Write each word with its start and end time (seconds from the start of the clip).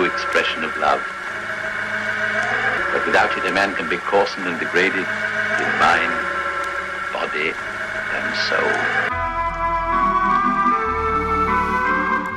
expression 0.00 0.64
of 0.64 0.74
love. 0.78 1.02
But 2.92 3.06
without 3.06 3.36
it, 3.36 3.44
a 3.44 3.52
man 3.52 3.74
can 3.74 3.86
be 3.88 3.96
and 3.96 4.58
degraded 4.58 5.06
in 5.60 5.68
mind, 5.78 6.12
body, 7.12 7.52
and 8.16 8.34
soul. 8.48 8.72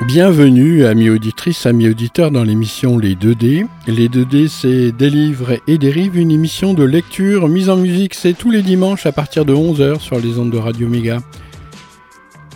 Bienvenue, 0.06 0.84
amis 0.84 1.08
auditrices, 1.10 1.66
amis 1.66 1.88
auditeurs, 1.88 2.30
dans 2.30 2.44
l'émission 2.44 2.96
Les 2.98 3.16
2D. 3.16 3.66
Les 3.86 4.08
2D, 4.08 4.48
c'est 4.48 4.92
des 4.92 5.10
livres 5.10 5.58
et 5.66 5.78
des 5.78 5.90
rives, 5.90 6.16
une 6.16 6.30
émission 6.30 6.74
de 6.74 6.84
lecture 6.84 7.48
mise 7.48 7.70
en 7.70 7.76
musique. 7.76 8.14
C'est 8.14 8.34
tous 8.34 8.50
les 8.50 8.62
dimanches 8.62 9.06
à 9.06 9.12
partir 9.12 9.44
de 9.44 9.54
11h 9.54 10.00
sur 10.00 10.20
les 10.20 10.38
ondes 10.38 10.50
de 10.50 10.58
Radio 10.58 10.88
Méga. 10.88 11.18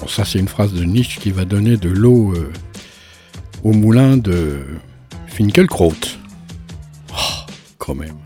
Bon, 0.00 0.06
ça, 0.06 0.24
c'est 0.24 0.38
une 0.38 0.48
phrase 0.48 0.72
de 0.72 0.84
Nietzsche 0.84 1.18
qui 1.20 1.32
va 1.32 1.44
donner 1.44 1.76
de 1.76 1.88
l'eau 1.88 2.32
euh, 2.32 2.52
au 3.64 3.72
moulin 3.72 4.16
de 4.16 4.60
Finkelkraut. 5.26 5.94
Oh, 7.12 7.50
quand 7.78 7.96
même. 7.96 8.23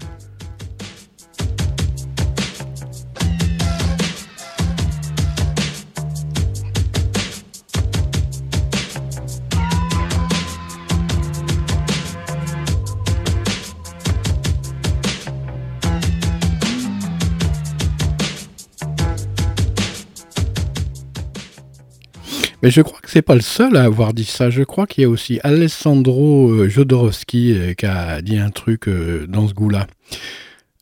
Mais 22.63 22.73
je 22.73 22.83
crois 22.83 22.99
que 23.01 23.11
c'est 23.11 23.23
pas 23.23 23.37
le 23.37 23.41
seul 23.41 23.77
à 23.77 23.85
avoir 23.85 24.13
dit 24.13 24.25
ça. 24.25 24.51
Je 24.51 24.65
crois 24.65 24.87
qu'il 24.87 25.03
y 25.03 25.05
a 25.05 25.09
aussi 25.09 25.39
Alessandro 25.45 26.51
euh, 26.51 26.69
Jodorowsky 26.69 27.53
euh, 27.53 27.75
qui 27.75 27.87
a 27.87 28.21
dit 28.21 28.39
un 28.39 28.51
truc 28.51 28.89
euh, 28.89 29.27
dans 29.29 29.47
ce 29.47 29.55
goût-là. 29.55 29.87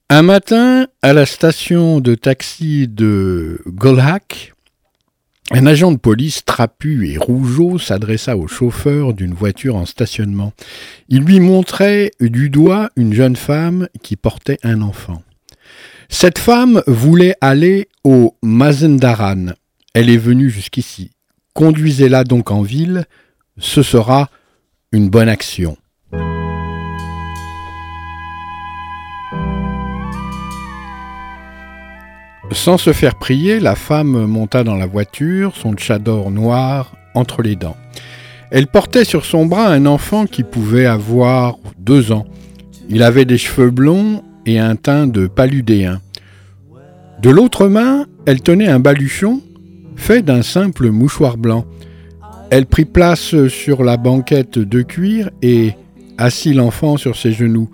Un 0.09 0.23
matin, 0.23 0.87
à 1.03 1.13
la 1.13 1.27
station 1.27 2.01
de 2.01 2.15
taxi 2.15 2.89
de 2.89 3.61
Golhak, 3.67 4.55
un 5.51 5.67
agent 5.67 5.93
de 5.93 5.99
police 5.99 6.45
trapu 6.45 7.11
et 7.11 7.19
rougeau 7.19 7.79
s'adressa 7.79 8.37
au 8.37 8.49
chauffeur 8.49 9.13
d'une 9.13 9.35
voiture 9.35 9.77
en 9.77 9.85
stationnement. 9.85 10.53
Il 11.09 11.25
lui 11.25 11.41
montrait 11.41 12.11
du 12.21 12.49
doigt 12.49 12.89
une 12.97 13.13
jeune 13.13 13.37
femme 13.37 13.89
qui 14.03 14.17
portait 14.17 14.59
un 14.63 14.81
enfant. 14.81 15.23
Cette 16.09 16.39
femme 16.39 16.83
voulait 16.87 17.35
aller 17.41 17.89
au 18.03 18.35
Mazendaran. 18.43 19.49
Elle 19.93 20.09
est 20.09 20.17
venue 20.17 20.51
jusqu'ici. 20.51 21.11
Conduisez-la 21.57 22.25
donc 22.25 22.51
en 22.51 22.61
ville, 22.61 23.07
ce 23.57 23.83
sera 23.83 24.29
une 24.93 25.09
bonne 25.09 25.31
action. 25.31 25.79
Sans 32.53 32.77
se 32.77 32.93
faire 32.93 33.15
prier, 33.15 33.59
la 33.59 33.75
femme 33.75 34.27
monta 34.27 34.65
dans 34.65 34.77
la 34.77 34.85
voiture, 34.85 35.57
son 35.57 35.73
tchador 35.73 36.31
noir 36.31 36.95
entre 37.15 37.41
les 37.41 37.57
dents. 37.57 37.79
Elle 38.51 38.67
portait 38.67 39.07
sur 39.07 39.25
son 39.25 39.47
bras 39.47 39.69
un 39.69 39.87
enfant 39.87 40.27
qui 40.27 40.43
pouvait 40.43 40.85
avoir 40.85 41.57
deux 41.79 42.13
ans. 42.13 42.27
Il 42.91 43.03
avait 43.03 43.25
des 43.25 43.39
cheveux 43.39 43.71
blonds 43.71 44.23
et 44.45 44.59
un 44.59 44.77
teint 44.77 45.07
de 45.07 45.27
paludéen. 45.27 46.03
De 47.23 47.31
l'autre 47.31 47.67
main, 47.69 48.05
elle 48.27 48.43
tenait 48.43 48.69
un 48.69 48.79
baluchon 48.79 49.41
fait 49.97 50.23
d'un 50.23 50.43
simple 50.43 50.91
mouchoir 50.91 51.37
blanc. 51.37 51.65
Elle 52.51 52.67
prit 52.67 52.85
place 52.85 53.35
sur 53.49 53.83
la 53.83 53.97
banquette 53.97 54.59
de 54.59 54.83
cuir 54.83 55.31
et 55.43 55.73
assit 56.19 56.55
l'enfant 56.55 56.97
sur 56.97 57.17
ses 57.17 57.33
genoux. 57.33 57.69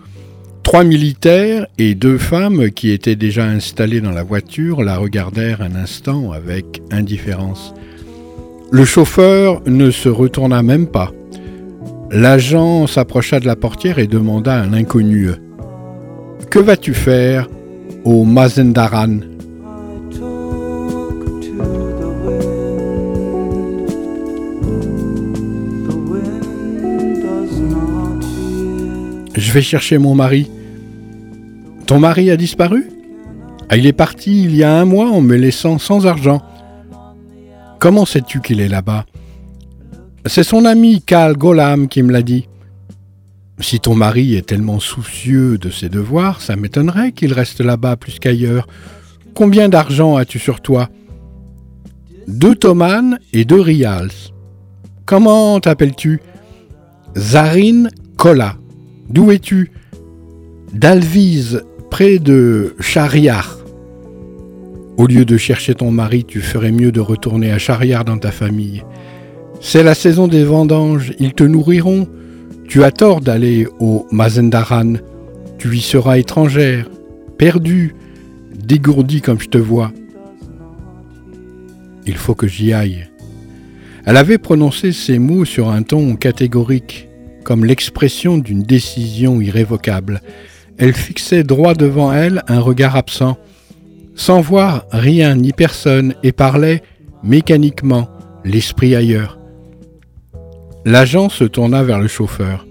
Trois 0.62 0.84
militaires 0.84 1.66
et 1.76 1.94
deux 1.94 2.18
femmes 2.18 2.70
qui 2.70 2.90
étaient 2.90 3.16
déjà 3.16 3.44
installés 3.44 4.00
dans 4.00 4.12
la 4.12 4.22
voiture 4.22 4.82
la 4.82 4.96
regardèrent 4.96 5.60
un 5.60 5.74
instant 5.74 6.32
avec 6.32 6.82
indifférence. 6.90 7.74
Le 8.70 8.84
chauffeur 8.84 9.60
ne 9.66 9.90
se 9.90 10.08
retourna 10.08 10.62
même 10.62 10.86
pas. 10.86 11.12
L'agent 12.10 12.86
s'approcha 12.86 13.40
de 13.40 13.46
la 13.46 13.56
portière 13.56 13.98
et 13.98 14.06
demanda 14.06 14.62
à 14.62 14.66
l'inconnu 14.66 15.30
Que 16.48 16.58
vas-tu 16.58 16.94
faire 16.94 17.48
au 18.04 18.24
Mazendaran? 18.24 19.31
Je 29.34 29.53
vais 29.53 29.62
chercher 29.62 29.98
mon 29.98 30.15
mari. 30.15 30.50
Ton 31.87 31.98
mari 31.98 32.31
a 32.31 32.37
disparu? 32.37 32.88
Ah, 33.69 33.76
Il 33.76 33.87
est 33.87 33.93
parti 33.93 34.44
il 34.44 34.54
y 34.54 34.62
a 34.62 34.78
un 34.81 34.84
mois 34.84 35.10
en 35.10 35.20
me 35.20 35.37
laissant 35.37 35.78
sans 35.78 36.06
argent. 36.06 36.43
Comment 37.78 38.06
sais-tu 38.06 38.41
qu'il 38.41 38.60
est 38.60 38.69
là-bas? 38.69 39.06
C'est 40.26 40.44
son 40.44 40.65
ami 40.65 41.03
Kal 41.03 41.37
Golam 41.37 41.88
qui 41.88 42.03
me 42.03 42.12
l'a 42.12 42.22
dit. 42.22 42.48
Si 43.59 43.81
ton 43.81 43.94
mari 43.94 44.34
est 44.34 44.47
tellement 44.47 44.81
soucieux 44.81 45.59
de 45.59 45.70
ses 45.70 45.88
devoirs, 45.88 46.41
ça 46.41 46.56
m'étonnerait 46.56 47.12
qu'il 47.12 47.32
reste 47.32 47.60
là-bas 47.60 47.97
plus 47.97 48.19
qu'ailleurs. 48.19 48.66
Combien 49.34 49.69
d'argent 49.69 50.16
as-tu 50.16 50.38
sur 50.38 50.60
toi? 50.60 50.88
Deux 52.28 52.54
tomanes 52.54 53.19
et 53.32 53.44
deux 53.44 53.60
rials. 53.60 54.10
Comment 55.06 55.59
t'appelles-tu? 55.59 56.20
Zarin 57.16 57.88
Kola. 58.16 58.56
D'où 59.12 59.30
es-tu? 59.30 59.70
D'Alvise, 60.72 61.64
près 61.90 62.18
de 62.18 62.74
Chariar. 62.80 63.58
Au 64.96 65.06
lieu 65.06 65.26
de 65.26 65.36
chercher 65.36 65.74
ton 65.74 65.90
mari, 65.90 66.24
tu 66.24 66.40
ferais 66.40 66.72
mieux 66.72 66.92
de 66.92 67.00
retourner 67.00 67.52
à 67.52 67.58
Chariar 67.58 68.06
dans 68.06 68.16
ta 68.16 68.30
famille. 68.30 68.82
C'est 69.60 69.82
la 69.82 69.94
saison 69.94 70.28
des 70.28 70.44
vendanges, 70.44 71.12
ils 71.18 71.34
te 71.34 71.44
nourriront. 71.44 72.08
Tu 72.69 72.84
as 72.84 72.90
tort 72.90 73.20
d'aller 73.20 73.69
au 73.81 74.06
Mazendaran. 74.10 74.94
Tu 75.58 75.76
y 75.76 75.81
seras 75.82 76.16
étrangère, 76.16 76.88
perdue, 77.37 77.94
dégourdie 78.64 79.20
comme 79.20 79.40
je 79.40 79.50
te 79.50 79.58
vois. 79.58 79.92
Il 82.06 82.16
faut 82.16 82.34
que 82.34 82.48
j'y 82.48 82.72
aille. 82.72 83.08
Elle 84.06 84.16
avait 84.16 84.38
prononcé 84.38 84.90
ces 84.90 85.19
mots 85.19 85.44
sur 85.44 85.69
un 85.69 85.82
ton 85.82 86.16
catégorique 86.16 87.10
comme 87.42 87.64
l'expression 87.64 88.38
d'une 88.38 88.62
décision 88.62 89.40
irrévocable. 89.40 90.22
Elle 90.78 90.94
fixait 90.94 91.44
droit 91.44 91.74
devant 91.74 92.12
elle 92.12 92.42
un 92.48 92.60
regard 92.60 92.96
absent, 92.96 93.36
sans 94.14 94.40
voir 94.40 94.86
rien 94.90 95.34
ni 95.34 95.52
personne, 95.52 96.14
et 96.22 96.32
parlait 96.32 96.82
mécaniquement, 97.22 98.08
l'esprit 98.44 98.94
ailleurs. 98.94 99.38
L'agent 100.84 101.28
se 101.28 101.44
tourna 101.44 101.82
vers 101.82 102.00
le 102.00 102.08
chauffeur. 102.08 102.66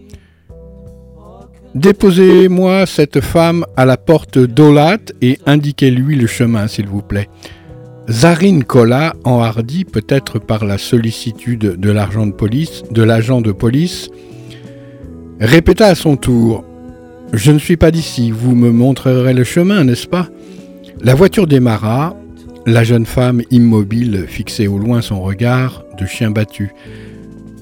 Déposez-moi 1.73 2.85
cette 2.85 3.21
femme 3.21 3.65
à 3.77 3.85
la 3.85 3.95
porte 3.95 4.37
d'Olat 4.37 4.99
et 5.21 5.39
indiquez-lui 5.45 6.17
le 6.17 6.27
chemin, 6.27 6.67
s'il 6.67 6.87
vous 6.87 7.01
plaît. 7.01 7.29
Zarine 8.09 8.65
Kola, 8.65 9.13
enhardi 9.23 9.85
peut-être 9.85 10.37
par 10.37 10.65
la 10.65 10.77
sollicitude 10.77 11.79
de 11.79 11.91
l'agent 11.91 12.25
de 12.25 12.33
police, 12.33 12.83
de 12.91 13.03
l'agent 13.03 13.39
de 13.39 13.53
police, 13.53 14.09
répéta 15.41 15.87
à 15.87 15.95
son 15.95 16.17
tour 16.17 16.63
Je 17.33 17.51
ne 17.51 17.57
suis 17.57 17.77
pas 17.77 17.91
d'ici, 17.91 18.31
vous 18.31 18.55
me 18.55 18.71
montrerez 18.71 19.33
le 19.33 19.43
chemin, 19.43 19.83
n'est-ce 19.83 20.07
pas? 20.07 20.29
La 21.01 21.15
voiture 21.15 21.47
démarra, 21.47 22.15
la 22.67 22.83
jeune 22.83 23.07
femme 23.07 23.41
immobile 23.49 24.25
fixait 24.27 24.67
au 24.67 24.77
loin 24.77 25.01
son 25.01 25.21
regard 25.21 25.83
de 25.99 26.05
chien 26.05 26.29
battu. 26.29 26.71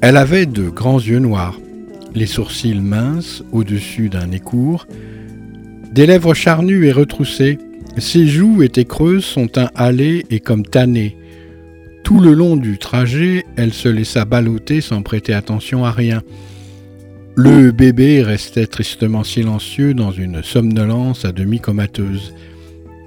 Elle 0.01 0.17
avait 0.17 0.45
de 0.45 0.69
grands 0.69 0.99
yeux 0.99 1.19
noirs, 1.19 1.57
les 2.13 2.25
sourcils 2.25 2.81
minces 2.81 3.43
au-dessus 3.53 4.09
d'un 4.09 4.27
nez 4.27 4.39
court, 4.39 4.85
des 5.93 6.05
lèvres 6.05 6.33
charnues 6.33 6.85
et 6.85 6.91
retroussées. 6.91 7.57
Ses 7.97 8.27
joues 8.27 8.61
étaient 8.61 8.85
creuses, 8.85 9.23
son 9.23 9.47
teint 9.47 9.69
hâlé 9.77 10.25
et 10.29 10.41
comme 10.41 10.65
tanné. 10.65 11.17
Tout 12.03 12.19
le 12.19 12.33
long 12.33 12.57
du 12.57 12.77
trajet, 12.77 13.45
elle 13.55 13.73
se 13.73 13.87
laissa 13.87 14.25
balloter 14.25 14.81
sans 14.81 15.01
prêter 15.01 15.33
attention 15.33 15.85
à 15.85 15.91
rien. 15.91 16.23
Le 17.41 17.71
bébé 17.71 18.21
restait 18.21 18.67
tristement 18.67 19.23
silencieux 19.23 19.93
dans 19.93 20.11
une 20.11 20.43
somnolence 20.43 21.23
à 21.23 21.31
demi 21.31 21.61
comateuse. 21.61 22.33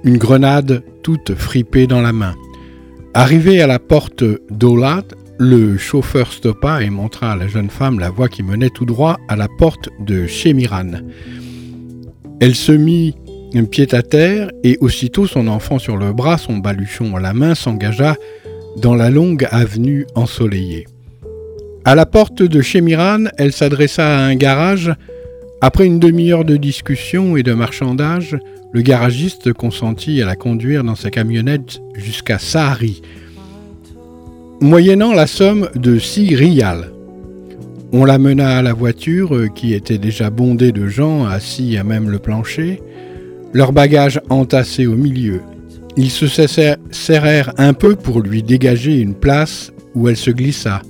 Une 0.03 0.17
grenade 0.17 0.81
toute 1.03 1.35
fripée 1.35 1.85
dans 1.85 2.01
la 2.01 2.13
main. 2.13 2.33
Arrivé 3.13 3.61
à 3.61 3.67
la 3.67 3.77
porte 3.77 4.23
d'Olat, 4.49 5.03
le 5.37 5.77
chauffeur 5.77 6.33
stoppa 6.33 6.81
et 6.81 6.89
montra 6.89 7.33
à 7.33 7.35
la 7.35 7.47
jeune 7.47 7.69
femme 7.69 7.99
la 7.99 8.09
voie 8.09 8.27
qui 8.27 8.41
menait 8.41 8.71
tout 8.71 8.85
droit 8.85 9.19
à 9.27 9.35
la 9.35 9.47
porte 9.59 9.89
de 9.99 10.25
Chemiran. 10.25 10.93
Elle 12.39 12.55
se 12.55 12.71
mit 12.71 13.13
un 13.53 13.65
pied 13.65 13.93
à 13.93 14.01
terre 14.01 14.49
et 14.63 14.79
aussitôt 14.81 15.27
son 15.27 15.47
enfant 15.47 15.77
sur 15.77 15.95
le 15.95 16.11
bras, 16.11 16.39
son 16.39 16.57
baluchon 16.57 17.15
à 17.15 17.19
la 17.19 17.35
main, 17.35 17.53
s'engagea 17.53 18.15
dans 18.77 18.95
la 18.95 19.11
longue 19.11 19.47
avenue 19.51 20.07
ensoleillée. 20.15 20.87
À 21.85 21.95
la 21.95 22.05
porte 22.05 22.41
de 22.41 22.61
Chemiran, 22.61 23.25
elle 23.37 23.51
s'adressa 23.51 24.07
à 24.07 24.21
un 24.21 24.35
garage. 24.35 24.93
Après 25.59 25.85
une 25.85 25.99
demi-heure 25.99 26.45
de 26.45 26.55
discussion 26.55 27.35
et 27.35 27.43
de 27.43 27.51
marchandage, 27.51 28.37
le 28.71 28.81
garagiste 28.81 29.51
consentit 29.51 30.21
à 30.21 30.25
la 30.25 30.37
conduire 30.37 30.85
dans 30.85 30.95
sa 30.95 31.09
camionnette 31.09 31.81
jusqu'à 31.95 32.39
Sahari, 32.39 33.01
moyennant 34.61 35.11
la 35.11 35.27
somme 35.27 35.67
de 35.75 35.99
six 35.99 36.35
rials. 36.35 36.89
On 37.91 38.05
la 38.05 38.17
mena 38.17 38.57
à 38.57 38.61
la 38.61 38.73
voiture, 38.73 39.53
qui 39.53 39.73
était 39.73 39.97
déjà 39.97 40.29
bondée 40.29 40.71
de 40.71 40.87
gens 40.87 41.25
assis 41.25 41.77
à 41.77 41.83
même 41.83 42.09
le 42.09 42.19
plancher, 42.19 42.81
leurs 43.51 43.73
bagages 43.73 44.21
entassés 44.29 44.87
au 44.87 44.95
milieu. 44.95 45.41
Ils 45.97 46.11
se 46.11 46.27
serrèrent 46.91 47.53
un 47.57 47.73
peu 47.73 47.97
pour 47.97 48.21
lui 48.21 48.41
dégager 48.41 49.01
une 49.01 49.15
place 49.15 49.73
où 49.95 50.07
elle 50.07 50.17
se 50.17 50.31
glissa. 50.31 50.81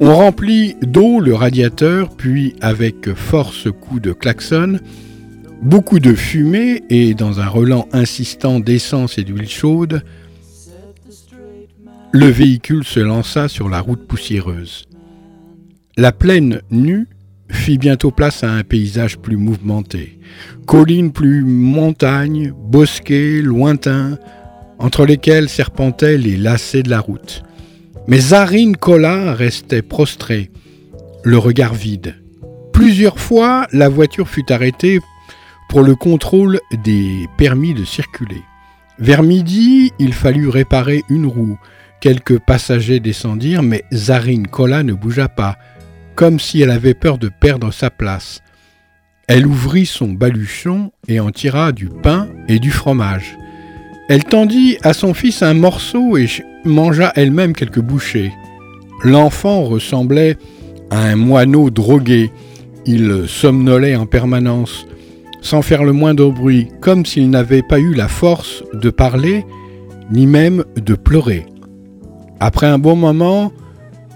On 0.00 0.16
remplit 0.16 0.76
d'eau 0.82 1.20
le 1.20 1.34
radiateur, 1.34 2.10
puis 2.16 2.54
avec 2.60 3.14
force 3.14 3.68
coup 3.70 4.00
de 4.00 4.12
klaxon, 4.12 4.78
beaucoup 5.62 6.00
de 6.00 6.14
fumée 6.14 6.82
et 6.90 7.14
dans 7.14 7.40
un 7.40 7.46
relent 7.46 7.86
insistant 7.92 8.58
d'essence 8.58 9.18
et 9.18 9.24
d'huile 9.24 9.48
chaude, 9.48 10.02
le 12.10 12.26
véhicule 12.26 12.84
se 12.84 13.00
lança 13.00 13.48
sur 13.48 13.68
la 13.68 13.80
route 13.80 14.06
poussiéreuse. 14.06 14.86
La 15.96 16.12
plaine 16.12 16.60
nue 16.70 17.06
fit 17.48 17.78
bientôt 17.78 18.10
place 18.10 18.44
à 18.44 18.50
un 18.50 18.64
paysage 18.64 19.18
plus 19.18 19.36
mouvementé. 19.36 20.18
Collines 20.66 21.12
plus 21.12 21.44
montagnes, 21.44 22.52
bosquets 22.56 23.40
lointains, 23.42 24.18
entre 24.78 25.06
lesquels 25.06 25.48
serpentaient 25.48 26.18
les 26.18 26.36
lacets 26.36 26.82
de 26.82 26.90
la 26.90 27.00
route. 27.00 27.44
Mais 28.08 28.18
Zarine 28.18 28.76
Kola 28.76 29.34
restait 29.34 29.82
prostré, 29.82 30.50
le 31.24 31.38
regard 31.38 31.74
vide. 31.74 32.16
Plusieurs 32.72 33.20
fois, 33.20 33.66
la 33.72 33.88
voiture 33.88 34.28
fut 34.28 34.50
arrêtée 34.52 34.98
pour 35.68 35.82
le 35.82 35.94
contrôle 35.94 36.60
des 36.84 37.28
permis 37.38 37.74
de 37.74 37.84
circuler. 37.84 38.42
Vers 38.98 39.22
midi, 39.22 39.92
il 39.98 40.12
fallut 40.12 40.48
réparer 40.48 41.02
une 41.08 41.26
roue. 41.26 41.58
Quelques 42.00 42.38
passagers 42.38 43.00
descendirent, 43.00 43.62
mais 43.62 43.84
Zarine 43.92 44.48
Kola 44.48 44.82
ne 44.82 44.92
bougea 44.92 45.28
pas 45.28 45.56
comme 46.14 46.38
si 46.38 46.60
elle 46.60 46.70
avait 46.70 46.94
peur 46.94 47.18
de 47.18 47.28
perdre 47.28 47.72
sa 47.72 47.90
place. 47.90 48.42
Elle 49.28 49.46
ouvrit 49.46 49.86
son 49.86 50.08
baluchon 50.08 50.92
et 51.08 51.20
en 51.20 51.30
tira 51.30 51.72
du 51.72 51.88
pain 51.88 52.28
et 52.48 52.58
du 52.58 52.70
fromage. 52.70 53.36
Elle 54.12 54.24
tendit 54.24 54.76
à 54.82 54.92
son 54.92 55.14
fils 55.14 55.40
un 55.42 55.54
morceau 55.54 56.18
et 56.18 56.28
mangea 56.66 57.12
elle-même 57.16 57.54
quelques 57.54 57.80
bouchées. 57.80 58.30
L'enfant 59.02 59.62
ressemblait 59.62 60.36
à 60.90 61.02
un 61.04 61.16
moineau 61.16 61.70
drogué. 61.70 62.30
Il 62.84 63.24
somnolait 63.26 63.96
en 63.96 64.04
permanence, 64.04 64.86
sans 65.40 65.62
faire 65.62 65.82
le 65.82 65.94
moindre 65.94 66.30
bruit, 66.30 66.68
comme 66.82 67.06
s'il 67.06 67.30
n'avait 67.30 67.62
pas 67.62 67.78
eu 67.78 67.94
la 67.94 68.06
force 68.06 68.62
de 68.74 68.90
parler, 68.90 69.46
ni 70.10 70.26
même 70.26 70.62
de 70.76 70.94
pleurer. 70.94 71.46
Après 72.38 72.66
un 72.66 72.78
bon 72.78 72.96
moment, 72.96 73.50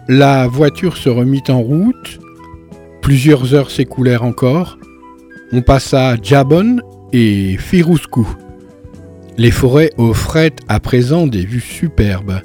la 0.08 0.46
voiture 0.46 0.98
se 0.98 1.08
remit 1.08 1.44
en 1.48 1.62
route. 1.62 2.20
Plusieurs 3.00 3.54
heures 3.54 3.70
s'écoulèrent 3.70 4.24
encore. 4.24 4.76
On 5.52 5.62
passa 5.62 6.16
Jabon 6.22 6.80
et 7.14 7.56
Firouzkou. 7.56 8.28
Les 9.38 9.50
forêts 9.50 9.92
offraient 9.98 10.54
à 10.66 10.80
présent 10.80 11.26
des 11.26 11.44
vues 11.44 11.60
superbes. 11.60 12.40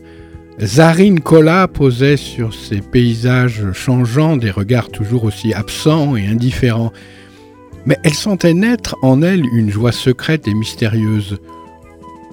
Zarine 0.60 1.22
Kola 1.22 1.70
posait 1.70 2.18
sur 2.18 2.54
ces 2.54 2.82
paysages 2.82 3.72
changeants 3.72 4.36
des 4.36 4.52
regards 4.52 4.90
toujours 4.90 5.24
aussi 5.24 5.54
absents 5.54 6.18
et 6.18 6.28
indifférents. 6.28 6.92
Mais 7.86 7.98
elle 8.04 8.14
sentait 8.14 8.54
naître 8.54 8.98
en 9.02 9.22
elle 9.22 9.46
une 9.54 9.72
joie 9.72 9.94
secrète 9.94 10.50
et 10.50 10.54
mystérieuse. 10.54 11.38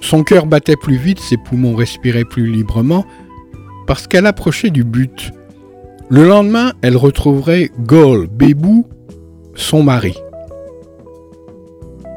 Son 0.01 0.23
cœur 0.23 0.45
battait 0.45 0.75
plus 0.75 0.97
vite, 0.97 1.19
ses 1.19 1.37
poumons 1.37 1.75
respiraient 1.75 2.25
plus 2.25 2.51
librement, 2.51 3.05
parce 3.87 4.07
qu'elle 4.07 4.25
approchait 4.25 4.69
du 4.69 4.83
but. 4.83 5.31
Le 6.09 6.27
lendemain, 6.27 6.73
elle 6.81 6.97
retrouverait 6.97 7.71
Gol 7.79 8.27
Bébou, 8.27 8.85
son 9.55 9.83
mari. 9.83 10.15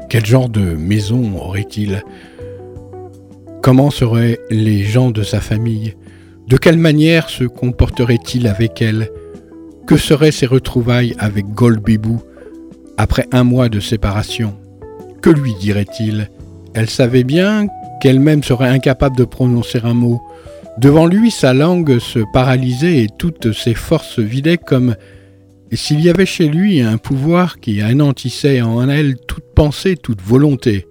Quel 0.09 0.25
genre 0.25 0.49
de 0.49 0.75
maison 0.75 1.37
aurait-il? 1.37 2.03
Comment 3.63 3.91
seraient 3.91 4.41
les 4.49 4.83
gens 4.83 5.09
de 5.09 5.23
sa 5.23 5.39
famille? 5.39 5.95
De 6.49 6.57
quelle 6.57 6.77
manière 6.77 7.29
se 7.29 7.45
comporterait-il 7.45 8.45
avec 8.47 8.81
elle? 8.81 9.09
Que 9.87 9.95
seraient 9.95 10.33
ses 10.33 10.47
retrouvailles 10.47 11.15
avec 11.17 11.47
Gol 11.47 11.79
Bébou 11.79 12.21
après 12.97 13.25
un 13.31 13.45
mois 13.45 13.69
de 13.69 13.79
séparation? 13.79 14.57
Que 15.21 15.29
lui 15.29 15.53
dirait-il? 15.61 16.29
Elle 16.73 16.89
savait 16.89 17.23
bien 17.23 17.67
qu'elle-même 18.01 18.43
serait 18.43 18.67
incapable 18.67 19.15
de 19.15 19.23
prononcer 19.23 19.79
un 19.85 19.93
mot, 19.93 20.21
Devant 20.77 21.05
lui, 21.05 21.29
sa 21.29 21.53
langue 21.53 21.99
se 21.99 22.19
paralysait 22.33 23.03
et 23.03 23.07
toutes 23.07 23.53
ses 23.53 23.75
forces 23.75 24.19
vidaient 24.19 24.57
comme 24.57 24.95
s'il 25.71 26.01
y 26.01 26.09
avait 26.09 26.25
chez 26.25 26.47
lui 26.47 26.81
un 26.81 26.97
pouvoir 26.97 27.59
qui 27.59 27.79
anéantissait 27.81 28.61
en 28.61 28.89
elle 28.89 29.15
toute 29.27 29.45
pensée, 29.55 29.95
toute 29.95 30.21
volonté, 30.21 30.87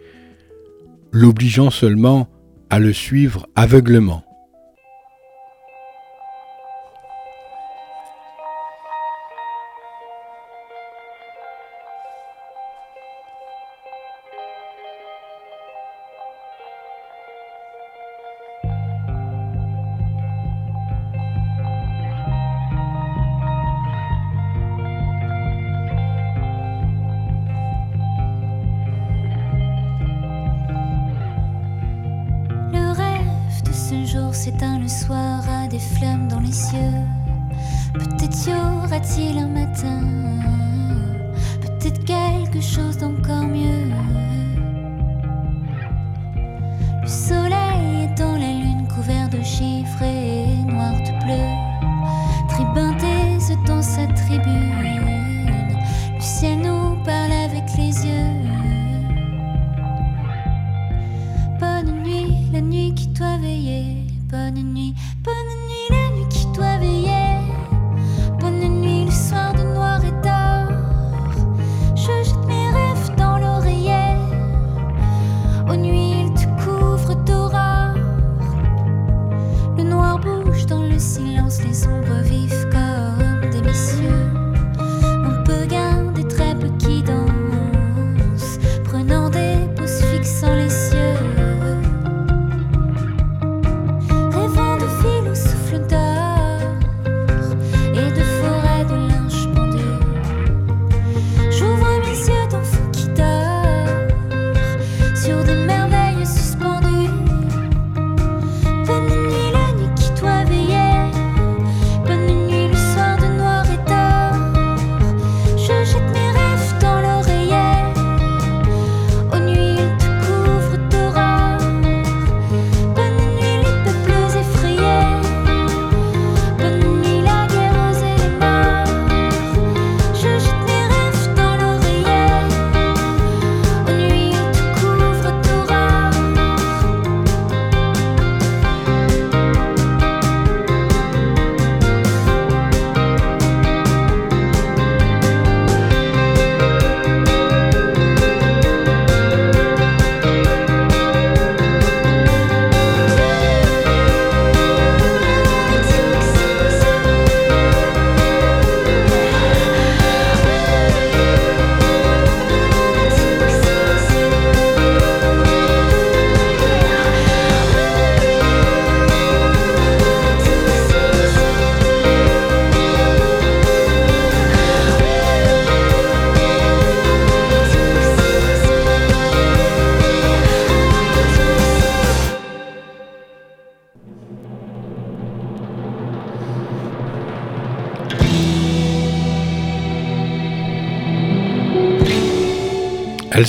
l'obligeant 1.10 1.70
seulement 1.70 2.28
à 2.72 2.78
le 2.78 2.94
suivre 2.94 3.46
aveuglement. 3.54 4.24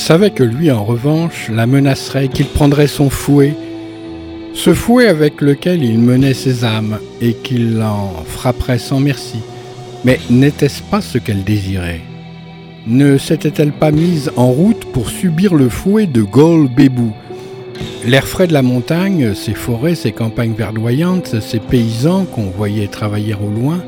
Savait 0.03 0.31
que 0.31 0.43
lui, 0.43 0.69
en 0.69 0.83
revanche, 0.83 1.49
la 1.49 1.65
menacerait, 1.65 2.27
qu'il 2.27 2.47
prendrait 2.47 2.87
son 2.87 3.09
fouet, 3.09 3.55
ce 4.53 4.73
fouet 4.73 5.07
avec 5.07 5.39
lequel 5.39 5.81
il 5.81 5.97
menait 5.97 6.33
ses 6.33 6.65
âmes, 6.65 6.97
et 7.21 7.33
qu'il 7.33 7.77
l'en 7.77 8.11
frapperait 8.25 8.79
sans 8.79 8.99
merci. 8.99 9.39
Mais 10.03 10.19
n'était-ce 10.29 10.83
pas 10.83 10.99
ce 10.99 11.19
qu'elle 11.19 11.45
désirait? 11.45 12.01
Ne 12.85 13.17
s'était-elle 13.17 13.71
pas 13.71 13.91
mise 13.91 14.29
en 14.35 14.47
route 14.47 14.83
pour 14.91 15.09
subir 15.09 15.55
le 15.55 15.69
fouet 15.69 16.05
de 16.05 16.21
Gol 16.21 16.67
Bébou 16.67 17.13
L'air 18.05 18.27
frais 18.27 18.47
de 18.47 18.53
la 18.53 18.61
montagne, 18.61 19.33
ses 19.33 19.53
forêts, 19.53 19.95
ses 19.95 20.11
campagnes 20.11 20.53
verdoyantes, 20.53 21.39
ces 21.39 21.59
paysans 21.59 22.25
qu'on 22.25 22.49
voyait 22.49 22.87
travailler 22.87 23.35
au 23.35 23.49
loin, 23.49 23.81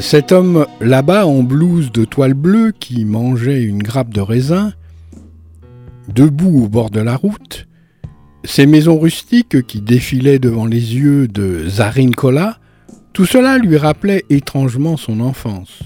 cet 0.00 0.30
homme 0.30 0.64
là-bas 0.80 1.26
en 1.26 1.42
blouse 1.42 1.90
de 1.90 2.04
toile 2.04 2.34
bleue 2.34 2.72
qui 2.78 3.04
mangeait 3.04 3.64
une 3.64 3.82
grappe 3.82 4.14
de 4.14 4.20
raisin, 4.20 4.72
debout 6.08 6.64
au 6.64 6.68
bord 6.68 6.90
de 6.90 7.00
la 7.00 7.16
route, 7.16 7.66
ces 8.44 8.66
maisons 8.66 8.98
rustiques 8.98 9.66
qui 9.66 9.80
défilaient 9.80 10.38
devant 10.38 10.66
les 10.66 10.94
yeux 10.96 11.28
de 11.28 11.68
Zarine 11.68 12.14
Kola, 12.14 12.58
tout 13.12 13.26
cela 13.26 13.58
lui 13.58 13.76
rappelait 13.76 14.24
étrangement 14.30 14.96
son 14.96 15.20
enfance. 15.20 15.80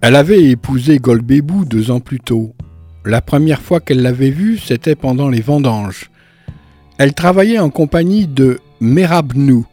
Elle 0.00 0.16
avait 0.16 0.42
épousé 0.42 0.98
Golbébou 0.98 1.64
deux 1.64 1.90
ans 1.90 2.00
plus 2.00 2.20
tôt. 2.20 2.54
La 3.04 3.20
première 3.20 3.62
fois 3.62 3.80
qu'elle 3.80 4.02
l'avait 4.02 4.30
vu, 4.30 4.58
c'était 4.58 4.96
pendant 4.96 5.28
les 5.28 5.40
vendanges. 5.40 6.10
Elle 6.98 7.14
travaillait 7.14 7.58
en 7.58 7.70
compagnie 7.70 8.26
de 8.26 8.60
Merabnou, 8.80 9.66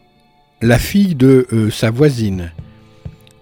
la 0.62 0.78
fille 0.78 1.14
de 1.14 1.46
euh, 1.52 1.70
sa 1.70 1.90
voisine 1.90 2.52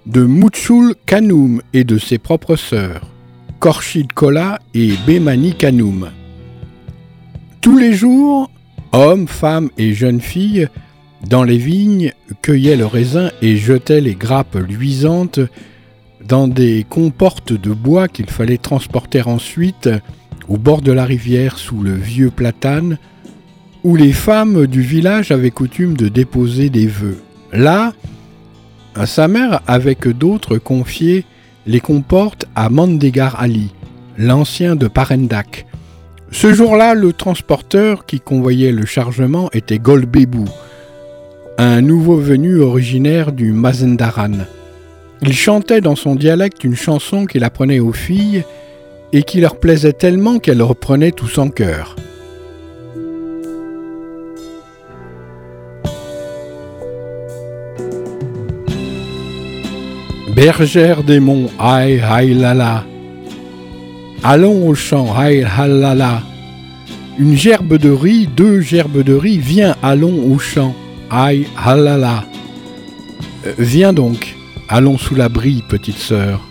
de 0.09 0.25
Mutsul 0.25 0.95
Kanoum 1.05 1.61
et 1.75 1.85
de 1.85 1.99
ses 1.99 2.17
propres 2.17 2.57
sœurs, 2.57 3.07
Korshid 3.59 4.13
Kola 4.13 4.61
et 4.73 4.93
Bemani 5.07 5.53
Kanoum. 5.53 6.11
Tous 7.61 7.77
les 7.77 7.93
jours, 7.93 8.51
hommes, 8.93 9.27
femmes 9.27 9.71
et 9.77 9.95
jeunes 9.95 10.21
filles, 10.21 10.69
dans 11.29 11.43
les 11.43 11.59
vignes, 11.59 12.13
cueillaient 12.41 12.77
le 12.77 12.87
raisin 12.87 13.31
et 13.43 13.57
jetaient 13.57 14.01
les 14.01 14.15
grappes 14.15 14.57
luisantes 14.57 15.41
dans 16.25 16.47
des 16.47 16.87
comportes 16.89 17.53
de 17.53 17.73
bois 17.73 18.07
qu'il 18.07 18.31
fallait 18.31 18.59
transporter 18.59 19.23
ensuite 19.23 19.89
au 20.49 20.57
bord 20.57 20.81
de 20.81 20.93
la 20.93 21.05
rivière 21.05 21.59
sous 21.59 21.83
le 21.83 21.95
vieux 21.95 22.31
platane, 22.31 22.99
où 23.83 23.97
les 23.97 24.13
femmes 24.13 24.67
du 24.67 24.83
village 24.83 25.31
avaient 25.33 25.51
coutume 25.51 25.97
de 25.97 26.09
déposer 26.09 26.71
des 26.71 26.87
vœux. 26.87 27.23
Là, 27.53 27.93
sa 29.05 29.29
mère, 29.29 29.61
avec 29.67 30.07
d'autres, 30.07 30.59
confié 30.59 31.25
les 31.69 31.81
comportes 31.81 32.47
à 32.57 32.71
Mandegar 32.71 33.39
Ali, 33.39 33.75
l'ancien 34.17 34.75
de 34.75 34.89
Parendak. 34.89 35.67
Ce 36.33 36.55
jour-là, 36.55 36.95
le 36.95 37.13
transporteur 37.13 38.07
qui 38.07 38.21
convoyait 38.21 38.73
le 38.73 38.87
chargement 38.87 39.51
était 39.53 39.79
Golbebou, 39.79 40.47
un 41.59 41.83
nouveau 41.83 42.17
venu 42.17 42.59
originaire 42.61 43.33
du 43.33 43.53
Mazendaran. 43.53 44.47
Il 45.21 45.35
chantait 45.35 45.83
dans 45.83 45.97
son 45.97 46.15
dialecte 46.15 46.65
une 46.65 46.77
chanson 46.77 47.27
qu'il 47.27 47.45
apprenait 47.45 47.81
aux 47.81 47.93
filles 47.93 48.45
et 49.13 49.23
qui 49.23 49.41
leur 49.43 49.61
plaisait 49.61 49.93
tellement 49.93 50.39
qu'elles 50.39 50.63
reprenaient 50.63 51.13
tous 51.13 51.37
en 51.37 51.51
cœur. 51.51 51.97
Bergère 60.39 61.03
des 61.03 61.19
monts, 61.19 61.51
aïe 61.59 62.01
aïe 62.01 62.33
la 62.33 62.85
Allons 64.23 64.69
au 64.69 64.75
champ, 64.77 65.13
aïe 65.19 65.45
halala. 65.45 66.23
Une 67.19 67.37
gerbe 67.37 67.77
de 67.77 67.91
riz, 67.91 68.29
deux 68.37 68.61
gerbes 68.61 69.03
de 69.03 69.15
riz, 69.15 69.39
viens, 69.39 69.75
allons 69.83 70.33
au 70.33 70.39
champ, 70.39 70.77
aïe. 71.11 71.49
Euh, 71.67 72.23
viens 73.59 73.93
donc, 73.93 74.37
allons 74.69 74.97
sous 74.97 75.17
l'abri, 75.17 75.65
petite 75.69 75.99
sœur. 75.99 76.48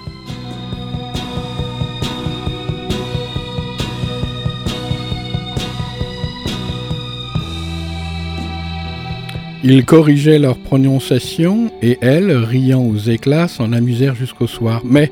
Ils 9.69 9.83
corrigeaient 9.83 10.39
leur 10.39 10.57
prononciation 10.57 11.71
et 11.81 11.97
elles, 12.00 12.31
riant 12.31 12.86
aux 12.86 12.95
éclats, 12.95 13.50
s'en 13.50 13.74
amusèrent 13.74 14.15
jusqu'au 14.15 14.47
soir. 14.47 14.81
Mais 14.86 15.12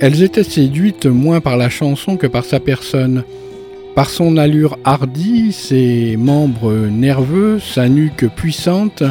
elles 0.00 0.22
étaient 0.22 0.42
séduites 0.42 1.04
moins 1.04 1.42
par 1.42 1.58
la 1.58 1.68
chanson 1.68 2.16
que 2.16 2.26
par 2.26 2.46
sa 2.46 2.60
personne. 2.60 3.24
Par 3.94 4.08
son 4.08 4.38
allure 4.38 4.78
hardie, 4.84 5.52
ses 5.52 6.16
membres 6.16 6.72
nerveux, 6.72 7.58
sa 7.58 7.90
nuque 7.90 8.26
puissante, 8.34 9.02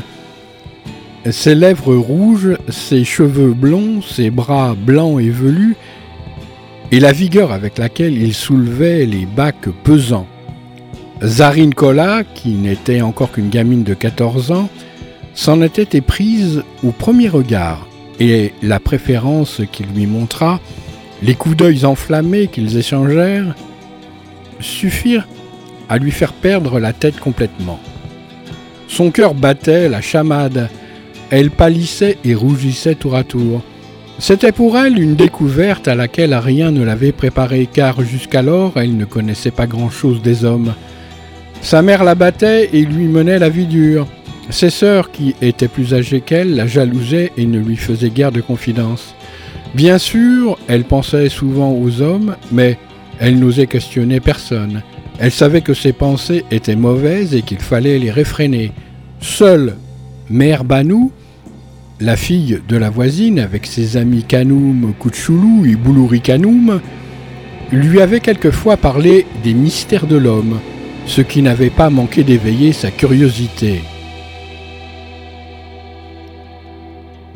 ses 1.29 1.53
lèvres 1.53 1.93
rouges, 1.93 2.57
ses 2.67 3.03
cheveux 3.03 3.53
blonds, 3.53 4.01
ses 4.01 4.31
bras 4.31 4.73
blancs 4.73 5.21
et 5.21 5.29
velus, 5.29 5.75
et 6.91 6.99
la 6.99 7.11
vigueur 7.11 7.51
avec 7.51 7.77
laquelle 7.77 8.17
il 8.17 8.33
soulevait 8.33 9.05
les 9.05 9.27
bacs 9.27 9.69
pesants. 9.83 10.25
Zarine 11.23 11.75
Kola, 11.75 12.23
qui 12.23 12.49
n'était 12.49 13.01
encore 13.01 13.31
qu'une 13.31 13.49
gamine 13.49 13.83
de 13.83 13.93
14 13.93 14.51
ans, 14.51 14.69
s'en 15.35 15.61
était 15.61 15.97
éprise 15.97 16.63
au 16.83 16.91
premier 16.91 17.29
regard, 17.29 17.87
et 18.19 18.53
la 18.63 18.79
préférence 18.79 19.61
qu'il 19.71 19.85
lui 19.87 20.07
montra, 20.07 20.59
les 21.21 21.35
coups 21.35 21.55
d'œil 21.55 21.85
enflammés 21.85 22.47
qu'ils 22.47 22.77
échangèrent, 22.77 23.55
suffirent 24.59 25.27
à 25.89 25.99
lui 25.99 26.11
faire 26.11 26.33
perdre 26.33 26.79
la 26.79 26.91
tête 26.91 27.19
complètement. 27.19 27.79
Son 28.87 29.11
cœur 29.11 29.35
battait 29.35 29.89
la 29.89 30.01
chamade, 30.01 30.69
elle 31.29 31.51
pâlissait 31.51 32.17
et 32.25 32.33
rougissait 32.33 32.95
tour 32.95 33.15
à 33.15 33.23
tour. 33.23 33.61
C'était 34.17 34.51
pour 34.51 34.77
elle 34.77 34.99
une 34.99 35.15
découverte 35.15 35.87
à 35.87 35.95
laquelle 35.95 36.33
rien 36.33 36.71
ne 36.71 36.83
l'avait 36.83 37.11
préparée, 37.11 37.69
car 37.71 38.01
jusqu'alors 38.01 38.73
elle 38.75 38.97
ne 38.97 39.05
connaissait 39.05 39.51
pas 39.51 39.67
grand-chose 39.67 40.21
des 40.21 40.45
hommes. 40.45 40.73
Sa 41.61 41.81
mère 41.81 42.03
la 42.03 42.15
battait 42.15 42.69
et 42.73 42.83
lui 42.83 43.05
menait 43.05 43.39
la 43.39 43.49
vie 43.49 43.67
dure. 43.67 44.07
Ses 44.49 44.69
sœurs, 44.69 45.11
qui 45.11 45.35
étaient 45.41 45.67
plus 45.67 45.93
âgées 45.93 46.21
qu'elle, 46.21 46.55
la 46.55 46.67
jalousaient 46.67 47.31
et 47.37 47.45
ne 47.45 47.59
lui 47.59 47.77
faisaient 47.77 48.09
guère 48.09 48.31
de 48.31 48.41
confidence. 48.41 49.15
Bien 49.73 49.97
sûr, 49.97 50.57
elle 50.67 50.83
pensait 50.83 51.29
souvent 51.29 51.71
aux 51.71 52.01
hommes, 52.01 52.35
mais 52.51 52.77
elle 53.19 53.39
n'osait 53.39 53.67
questionner 53.67 54.19
personne. 54.19 54.81
Elle 55.19 55.31
savait 55.31 55.61
que 55.61 55.73
ses 55.73 55.93
pensées 55.93 56.43
étaient 56.51 56.75
mauvaises 56.75 57.35
et 57.35 57.43
qu'il 57.43 57.59
fallait 57.59 57.99
les 57.99 58.11
réfréner. 58.11 58.71
Seule 59.21 59.75
Mère 60.29 60.63
Banou, 60.63 61.11
la 61.99 62.17
fille 62.17 62.59
de 62.67 62.75
la 62.75 62.89
voisine, 62.89 63.39
avec 63.39 63.67
ses 63.67 63.95
amis 63.95 64.23
Kanoum 64.23 64.93
Kouchoulou 64.99 65.65
et 65.65 65.75
Boulouri 65.75 66.21
Kanoum, 66.21 66.81
lui 67.71 68.01
avait 68.01 68.19
quelquefois 68.19 68.75
parlé 68.75 69.25
des 69.43 69.53
mystères 69.53 70.07
de 70.07 70.17
l'homme, 70.17 70.59
ce 71.05 71.21
qui 71.21 71.41
n'avait 71.41 71.69
pas 71.69 71.89
manqué 71.89 72.23
d'éveiller 72.23 72.73
sa 72.73 72.91
curiosité. 72.91 73.81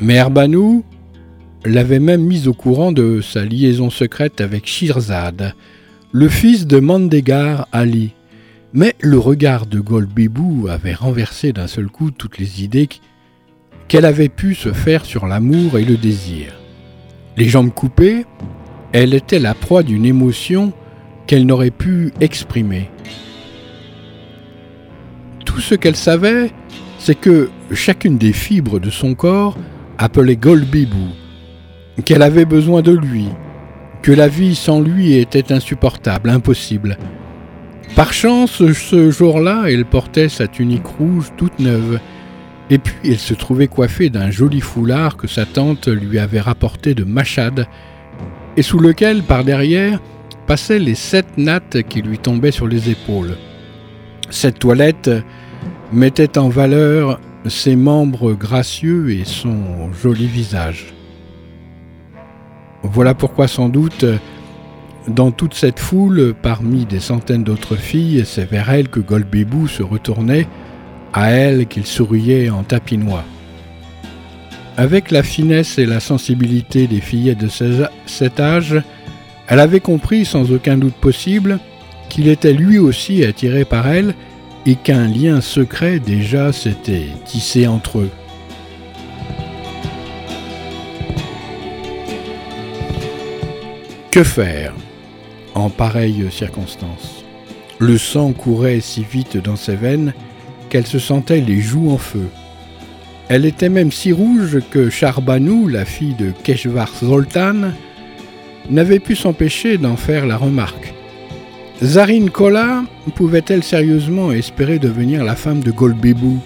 Mère 0.00 0.30
Banou 0.30 0.84
l'avait 1.64 2.00
même 2.00 2.22
mise 2.22 2.48
au 2.48 2.54
courant 2.54 2.92
de 2.92 3.20
sa 3.20 3.44
liaison 3.44 3.90
secrète 3.90 4.40
avec 4.40 4.66
Shirzad, 4.66 5.54
le 6.12 6.28
fils 6.28 6.66
de 6.66 6.78
Mandegar 6.78 7.66
Ali. 7.72 8.12
Mais 8.72 8.94
le 9.00 9.18
regard 9.18 9.66
de 9.66 9.80
Golbibou 9.80 10.68
avait 10.68 10.94
renversé 10.94 11.52
d'un 11.52 11.66
seul 11.66 11.86
coup 11.86 12.10
toutes 12.10 12.38
les 12.38 12.62
idées 12.62 12.88
qu'elle 13.88 14.04
avait 14.04 14.28
pu 14.28 14.54
se 14.54 14.72
faire 14.72 15.04
sur 15.04 15.26
l'amour 15.26 15.78
et 15.78 15.84
le 15.84 15.96
désir. 15.96 16.52
Les 17.36 17.48
jambes 17.48 17.72
coupées, 17.72 18.26
elle 18.92 19.14
était 19.14 19.38
la 19.38 19.54
proie 19.54 19.82
d'une 19.82 20.04
émotion 20.04 20.72
qu'elle 21.26 21.46
n'aurait 21.46 21.70
pu 21.70 22.12
exprimer 22.20 22.90
tout 25.56 25.62
ce 25.62 25.74
qu'elle 25.74 25.96
savait, 25.96 26.50
c'est 26.98 27.14
que 27.14 27.48
chacune 27.72 28.18
des 28.18 28.34
fibres 28.34 28.78
de 28.78 28.90
son 28.90 29.14
corps 29.14 29.56
appelait 29.96 30.36
Golbibou, 30.36 31.08
qu'elle 32.04 32.20
avait 32.20 32.44
besoin 32.44 32.82
de 32.82 32.92
lui, 32.92 33.28
que 34.02 34.12
la 34.12 34.28
vie 34.28 34.54
sans 34.54 34.82
lui 34.82 35.14
était 35.14 35.52
insupportable, 35.52 36.28
impossible. 36.28 36.98
Par 37.94 38.12
chance, 38.12 38.62
ce 38.70 39.10
jour-là, 39.10 39.62
elle 39.68 39.86
portait 39.86 40.28
sa 40.28 40.46
tunique 40.46 40.86
rouge 40.86 41.32
toute 41.38 41.58
neuve, 41.58 42.00
et 42.68 42.76
puis 42.76 43.12
elle 43.12 43.18
se 43.18 43.32
trouvait 43.32 43.66
coiffée 43.66 44.10
d'un 44.10 44.30
joli 44.30 44.60
foulard 44.60 45.16
que 45.16 45.26
sa 45.26 45.46
tante 45.46 45.88
lui 45.88 46.18
avait 46.18 46.40
rapporté 46.40 46.92
de 46.92 47.04
Machad, 47.04 47.66
et 48.58 48.62
sous 48.62 48.78
lequel, 48.78 49.22
par 49.22 49.42
derrière, 49.42 50.02
passaient 50.46 50.78
les 50.78 50.94
sept 50.94 51.38
nattes 51.38 51.82
qui 51.88 52.02
lui 52.02 52.18
tombaient 52.18 52.52
sur 52.52 52.68
les 52.68 52.90
épaules. 52.90 53.38
Cette 54.28 54.58
toilette 54.58 55.08
mettait 55.92 56.38
en 56.38 56.48
valeur 56.48 57.20
ses 57.46 57.76
membres 57.76 58.32
gracieux 58.32 59.10
et 59.10 59.24
son 59.24 59.92
joli 59.92 60.26
visage. 60.26 60.94
Voilà 62.82 63.14
pourquoi 63.14 63.48
sans 63.48 63.68
doute 63.68 64.04
dans 65.08 65.30
toute 65.30 65.54
cette 65.54 65.78
foule, 65.78 66.34
parmi 66.40 66.84
des 66.84 66.98
centaines 66.98 67.44
d'autres 67.44 67.76
filles, 67.76 68.24
c'est 68.26 68.50
vers 68.50 68.70
elle 68.70 68.88
que 68.88 68.98
Golbébou 68.98 69.68
se 69.68 69.84
retournait, 69.84 70.48
à 71.12 71.30
elle 71.30 71.66
qu'il 71.66 71.86
souriait 71.86 72.50
en 72.50 72.64
tapinois. 72.64 73.22
Avec 74.76 75.12
la 75.12 75.22
finesse 75.22 75.78
et 75.78 75.86
la 75.86 76.00
sensibilité 76.00 76.88
des 76.88 77.00
fillettes 77.00 77.38
de 77.38 77.88
cet 78.06 78.40
âge, 78.40 78.82
elle 79.46 79.60
avait 79.60 79.80
compris 79.80 80.24
sans 80.24 80.50
aucun 80.52 80.76
doute 80.76 80.96
possible 80.96 81.60
qu'il 82.08 82.26
était 82.26 82.52
lui 82.52 82.78
aussi 82.78 83.24
attiré 83.24 83.64
par 83.64 83.86
elle 83.86 84.12
et 84.66 84.74
qu'un 84.74 85.06
lien 85.06 85.40
secret 85.40 86.00
déjà 86.00 86.52
s'était 86.52 87.06
tissé 87.24 87.68
entre 87.68 88.00
eux. 88.00 88.10
Que 94.10 94.24
faire 94.24 94.74
en 95.54 95.70
pareille 95.70 96.26
circonstance? 96.30 97.24
Le 97.78 97.96
sang 97.96 98.32
courait 98.32 98.80
si 98.80 99.04
vite 99.04 99.36
dans 99.36 99.56
ses 99.56 99.76
veines 99.76 100.12
qu'elle 100.68 100.86
se 100.86 100.98
sentait 100.98 101.40
les 101.40 101.60
joues 101.60 101.90
en 101.90 101.98
feu. 101.98 102.28
Elle 103.28 103.44
était 103.44 103.68
même 103.68 103.92
si 103.92 104.12
rouge 104.12 104.58
que 104.70 104.90
Charbanou, 104.90 105.68
la 105.68 105.84
fille 105.84 106.14
de 106.14 106.32
Keshvar 106.42 106.90
Zoltan, 107.04 107.72
n'avait 108.70 109.00
pu 109.00 109.14
s'empêcher 109.14 109.78
d'en 109.78 109.96
faire 109.96 110.26
la 110.26 110.36
remarque. 110.36 110.95
Zarine 111.82 112.30
Kola 112.30 112.84
pouvait-elle 113.16 113.62
sérieusement 113.62 114.32
espérer 114.32 114.78
devenir 114.78 115.22
la 115.24 115.36
femme 115.36 115.60
de 115.60 115.70
Golbébou, 115.70 116.38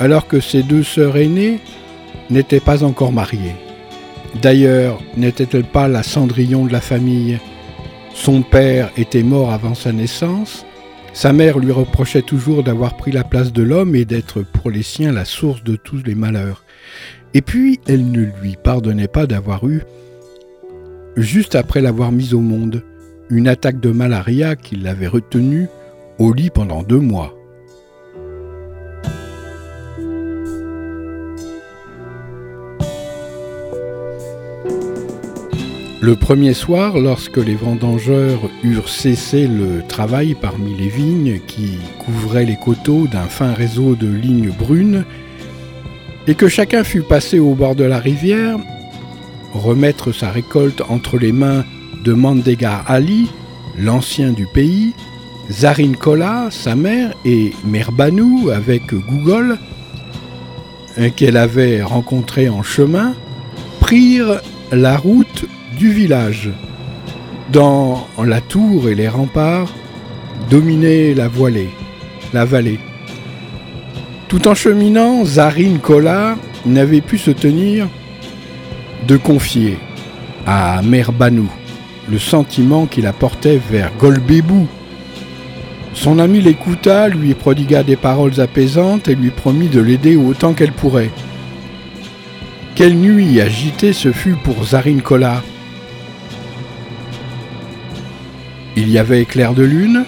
alors 0.00 0.26
que 0.26 0.40
ses 0.40 0.64
deux 0.64 0.82
sœurs 0.82 1.16
aînées 1.16 1.60
n'étaient 2.28 2.58
pas 2.58 2.82
encore 2.82 3.12
mariées? 3.12 3.54
D'ailleurs, 4.42 5.00
n'était-elle 5.16 5.64
pas 5.64 5.86
la 5.86 6.02
cendrillon 6.02 6.64
de 6.64 6.72
la 6.72 6.80
famille? 6.80 7.38
Son 8.14 8.42
père 8.42 8.90
était 8.96 9.22
mort 9.22 9.52
avant 9.52 9.76
sa 9.76 9.92
naissance, 9.92 10.66
sa 11.12 11.32
mère 11.32 11.60
lui 11.60 11.70
reprochait 11.70 12.22
toujours 12.22 12.64
d'avoir 12.64 12.96
pris 12.96 13.12
la 13.12 13.22
place 13.22 13.52
de 13.52 13.62
l'homme 13.62 13.94
et 13.94 14.04
d'être 14.04 14.42
pour 14.42 14.72
les 14.72 14.82
siens 14.82 15.12
la 15.12 15.24
source 15.24 15.62
de 15.62 15.76
tous 15.76 16.02
les 16.04 16.16
malheurs. 16.16 16.64
Et 17.32 17.42
puis, 17.42 17.78
elle 17.86 18.10
ne 18.10 18.24
lui 18.42 18.56
pardonnait 18.60 19.06
pas 19.06 19.26
d'avoir 19.26 19.68
eu, 19.68 19.82
juste 21.16 21.54
après 21.54 21.80
l'avoir 21.80 22.10
mise 22.10 22.34
au 22.34 22.40
monde, 22.40 22.82
une 23.30 23.48
attaque 23.48 23.80
de 23.80 23.90
malaria 23.90 24.56
qui 24.56 24.76
l'avait 24.76 25.06
retenue 25.06 25.68
au 26.18 26.32
lit 26.32 26.50
pendant 26.50 26.82
deux 26.82 26.98
mois. 26.98 27.34
Le 36.00 36.14
premier 36.14 36.54
soir, 36.54 36.96
lorsque 36.98 37.38
les 37.38 37.56
vendangeurs 37.56 38.38
eurent 38.62 38.88
cessé 38.88 39.48
le 39.48 39.82
travail 39.86 40.36
parmi 40.40 40.74
les 40.74 40.88
vignes 40.88 41.40
qui 41.48 41.78
couvraient 41.98 42.44
les 42.44 42.56
coteaux 42.56 43.08
d'un 43.08 43.24
fin 43.24 43.52
réseau 43.52 43.96
de 43.96 44.06
lignes 44.06 44.52
brunes, 44.52 45.04
et 46.28 46.34
que 46.34 46.48
chacun 46.48 46.84
fut 46.84 47.02
passé 47.02 47.40
au 47.40 47.54
bord 47.54 47.74
de 47.74 47.84
la 47.84 47.98
rivière, 47.98 48.58
remettre 49.54 50.12
sa 50.12 50.30
récolte 50.30 50.82
entre 50.88 51.18
les 51.18 51.32
mains 51.32 51.64
de 52.08 52.14
Mandegar 52.14 52.84
Ali, 52.86 53.28
l'ancien 53.78 54.30
du 54.32 54.46
pays, 54.46 54.94
Zarin 55.50 55.92
Kola, 55.92 56.48
sa 56.50 56.74
mère, 56.74 57.12
et 57.26 57.52
Merbanou 57.66 58.48
avec 58.48 58.94
Google, 58.94 59.58
qu'elle 61.16 61.36
avait 61.36 61.82
rencontré 61.82 62.48
en 62.48 62.62
chemin, 62.62 63.12
prirent 63.80 64.40
la 64.72 64.96
route 64.96 65.44
du 65.76 65.90
village. 65.90 66.48
Dans 67.52 68.06
la 68.24 68.40
tour 68.40 68.88
et 68.88 68.94
les 68.94 69.08
remparts 69.08 69.74
dominait 70.48 71.12
la 71.12 71.28
voilée, 71.28 71.68
la 72.32 72.46
vallée. 72.46 72.80
Tout 74.28 74.48
en 74.48 74.54
cheminant, 74.54 75.26
Zarin 75.26 75.76
Kola 75.76 76.36
n'avait 76.64 77.02
pu 77.02 77.18
se 77.18 77.32
tenir 77.32 77.86
de 79.06 79.18
confier 79.18 79.76
à 80.46 80.80
Merbanou 80.80 81.50
le 82.10 82.18
sentiment 82.18 82.86
qu'il 82.86 83.06
apportait 83.06 83.60
vers 83.70 83.90
Golbébou. 83.98 84.66
Son 85.94 86.18
ami 86.18 86.40
l'écouta, 86.40 87.08
lui 87.08 87.34
prodigua 87.34 87.82
des 87.82 87.96
paroles 87.96 88.40
apaisantes 88.40 89.08
et 89.08 89.14
lui 89.14 89.30
promit 89.30 89.68
de 89.68 89.80
l'aider 89.80 90.16
autant 90.16 90.54
qu'elle 90.54 90.72
pourrait. 90.72 91.10
Quelle 92.74 92.94
nuit 92.94 93.40
agitée 93.40 93.92
ce 93.92 94.12
fut 94.12 94.36
pour 94.36 94.64
Zarin 94.64 95.00
Kola 95.00 95.42
Il 98.76 98.88
y 98.88 98.98
avait 98.98 99.22
éclair 99.22 99.54
de 99.54 99.64
lune. 99.64 100.04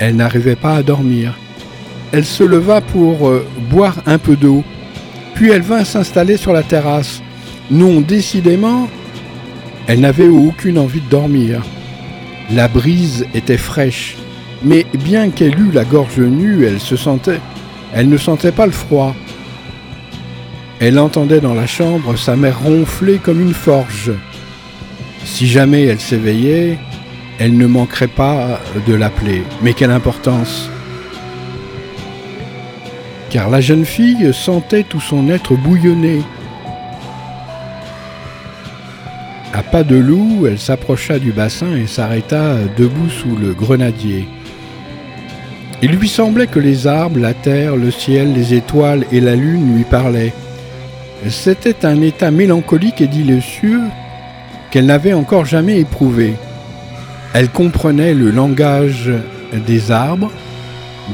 Elle 0.00 0.16
n'arrivait 0.16 0.56
pas 0.56 0.74
à 0.74 0.82
dormir. 0.82 1.38
Elle 2.10 2.24
se 2.24 2.42
leva 2.42 2.80
pour 2.80 3.28
euh, 3.28 3.46
boire 3.70 3.98
un 4.06 4.18
peu 4.18 4.34
d'eau. 4.34 4.64
Puis 5.34 5.50
elle 5.50 5.62
vint 5.62 5.84
s'installer 5.84 6.36
sur 6.36 6.52
la 6.52 6.64
terrasse. 6.64 7.22
Non, 7.70 8.00
décidément, 8.00 8.88
elle 9.86 10.00
n'avait 10.00 10.28
aucune 10.28 10.78
envie 10.78 11.00
de 11.00 11.08
dormir. 11.08 11.62
La 12.52 12.68
brise 12.68 13.26
était 13.34 13.56
fraîche, 13.56 14.16
mais 14.62 14.86
bien 15.04 15.30
qu'elle 15.30 15.58
eût 15.58 15.72
la 15.72 15.84
gorge 15.84 16.18
nue, 16.18 16.64
elle 16.64 16.80
se 16.80 16.96
sentait, 16.96 17.40
elle 17.94 18.08
ne 18.08 18.18
sentait 18.18 18.52
pas 18.52 18.66
le 18.66 18.72
froid. 18.72 19.14
Elle 20.80 20.98
entendait 20.98 21.40
dans 21.40 21.54
la 21.54 21.66
chambre 21.66 22.16
sa 22.16 22.36
mère 22.36 22.60
ronfler 22.60 23.18
comme 23.18 23.40
une 23.40 23.54
forge. 23.54 24.12
Si 25.24 25.46
jamais 25.46 25.84
elle 25.84 26.00
s'éveillait, 26.00 26.78
elle 27.38 27.56
ne 27.56 27.66
manquerait 27.66 28.06
pas 28.06 28.60
de 28.86 28.94
l'appeler. 28.94 29.42
Mais 29.62 29.72
quelle 29.72 29.90
importance 29.90 30.70
Car 33.30 33.48
la 33.50 33.60
jeune 33.60 33.84
fille 33.84 34.32
sentait 34.32 34.82
tout 34.82 35.00
son 35.00 35.28
être 35.28 35.54
bouillonner. 35.54 36.22
À 39.52 39.62
pas 39.64 39.82
de 39.82 39.96
loup, 39.96 40.46
elle 40.46 40.60
s'approcha 40.60 41.18
du 41.18 41.32
bassin 41.32 41.74
et 41.74 41.88
s'arrêta 41.88 42.54
debout 42.76 43.10
sous 43.10 43.34
le 43.36 43.52
grenadier. 43.52 44.28
Il 45.82 45.92
lui 45.92 46.08
semblait 46.08 46.46
que 46.46 46.60
les 46.60 46.86
arbres, 46.86 47.18
la 47.18 47.34
terre, 47.34 47.74
le 47.74 47.90
ciel, 47.90 48.32
les 48.32 48.54
étoiles 48.54 49.04
et 49.10 49.20
la 49.20 49.34
lune 49.34 49.76
lui 49.76 49.84
parlaient. 49.84 50.32
C'était 51.28 51.84
un 51.84 52.00
état 52.00 52.30
mélancolique 52.30 53.00
et 53.00 53.08
délicieux 53.08 53.82
qu'elle 54.70 54.86
n'avait 54.86 55.14
encore 55.14 55.46
jamais 55.46 55.80
éprouvé. 55.80 56.34
Elle 57.34 57.48
comprenait 57.48 58.14
le 58.14 58.30
langage 58.30 59.10
des 59.66 59.90
arbres, 59.90 60.30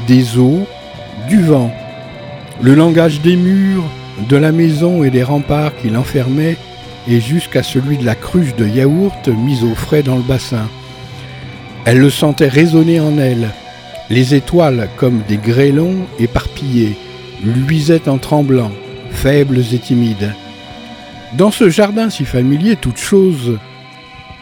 des 0.07 0.37
eaux, 0.37 0.67
du 1.27 1.41
vent, 1.41 1.73
le 2.61 2.75
langage 2.75 3.21
des 3.21 3.35
murs, 3.35 3.83
de 4.29 4.37
la 4.37 4.51
maison 4.51 5.03
et 5.03 5.09
des 5.09 5.23
remparts 5.23 5.75
qui 5.75 5.89
l'enfermaient, 5.89 6.57
et 7.07 7.21
jusqu'à 7.21 7.63
celui 7.63 7.97
de 7.97 8.05
la 8.05 8.15
cruche 8.15 8.55
de 8.55 8.67
yaourt 8.67 9.27
mise 9.27 9.63
au 9.63 9.75
frais 9.75 10.03
dans 10.03 10.17
le 10.17 10.23
bassin. 10.23 10.67
Elle 11.85 11.99
le 11.99 12.09
sentait 12.09 12.47
résonner 12.49 12.99
en 12.99 13.17
elle. 13.17 13.49
Les 14.09 14.35
étoiles, 14.35 14.89
comme 14.97 15.21
des 15.27 15.37
grêlons 15.37 16.05
éparpillés, 16.19 16.97
luisaient 17.43 18.09
en 18.09 18.17
tremblant, 18.17 18.71
faibles 19.11 19.59
et 19.59 19.79
timides. 19.79 20.33
Dans 21.37 21.51
ce 21.51 21.69
jardin 21.69 22.09
si 22.09 22.25
familier, 22.25 22.75
toute 22.75 22.97
chose 22.97 23.57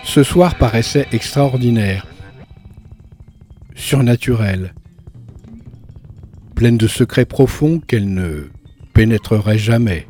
ce 0.04 0.23
soir 0.23 0.56
paraissait 0.56 1.08
extraordinaire, 1.12 2.06
surnaturel, 3.75 4.73
pleine 6.56 6.78
de 6.78 6.88
secrets 6.88 7.25
profonds 7.25 7.80
qu'elle 7.80 8.13
ne 8.13 8.49
pénétrerait 8.93 9.58
jamais. 9.58 10.08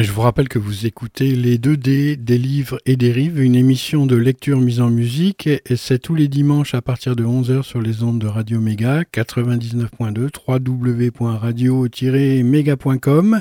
Je 0.00 0.12
vous 0.12 0.20
rappelle 0.20 0.48
que 0.48 0.60
vous 0.60 0.86
écoutez 0.86 1.34
Les 1.34 1.58
2D 1.58 2.22
des 2.22 2.38
livres 2.38 2.78
et 2.86 2.94
des 2.96 3.10
rives, 3.10 3.40
une 3.40 3.56
émission 3.56 4.06
de 4.06 4.14
lecture 4.14 4.60
mise 4.60 4.80
en 4.80 4.90
musique, 4.90 5.48
et 5.48 5.60
c'est 5.74 5.98
tous 5.98 6.14
les 6.14 6.28
dimanches 6.28 6.74
à 6.74 6.82
partir 6.82 7.16
de 7.16 7.24
11h 7.24 7.64
sur 7.64 7.82
les 7.82 8.04
ondes 8.04 8.20
de 8.20 8.28
Radio 8.28 8.60
Méga, 8.60 9.02
99.2, 9.02 10.28
www.radio-méga.com. 10.46 13.40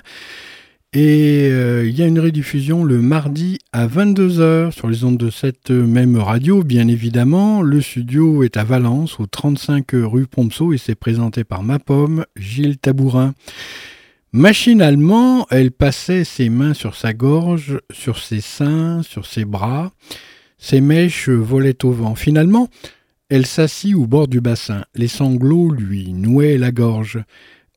Et 0.94 1.50
euh, 1.52 1.88
il 1.88 1.96
y 1.96 2.02
a 2.02 2.08
une 2.08 2.20
rediffusion 2.20 2.84
le 2.84 3.02
mardi 3.02 3.60
à 3.72 3.86
22h 3.86 4.72
sur 4.72 4.88
les 4.88 5.04
ondes 5.04 5.18
de 5.18 5.30
cette 5.30 5.70
même 5.70 6.18
radio, 6.18 6.64
bien 6.64 6.88
évidemment. 6.88 7.62
Le 7.62 7.82
studio 7.82 8.42
est 8.42 8.58
à 8.58 8.64
Valence, 8.64 9.20
au 9.20 9.28
35 9.28 9.86
rue 9.92 10.26
Pomceau, 10.26 10.74
et 10.74 10.80
c'est 10.80 10.96
présenté 10.96 11.44
par 11.44 11.62
ma 11.62 11.78
pomme, 11.78 12.26
Gilles 12.36 12.80
Tabourin. 12.80 13.36
Machinalement, 14.34 15.48
elle 15.52 15.72
passait 15.72 16.26
ses 16.26 16.50
mains 16.50 16.74
sur 16.74 16.96
sa 16.96 17.14
gorge, 17.14 17.80
sur 17.92 18.20
ses 18.20 18.42
seins, 18.42 19.02
sur 19.02 19.26
ses 19.26 19.46
bras. 19.46 19.92
Ses 20.58 20.82
mèches 20.82 21.30
volaient 21.30 21.86
au 21.86 21.92
vent. 21.92 22.14
Finalement, 22.16 22.68
elle 23.30 23.46
s'assit 23.46 23.96
au 23.96 24.06
bord 24.06 24.28
du 24.28 24.42
bassin. 24.42 24.84
Les 24.96 25.08
sanglots 25.08 25.72
lui 25.72 26.12
nouaient 26.12 26.58
la 26.58 26.72
gorge. 26.72 27.24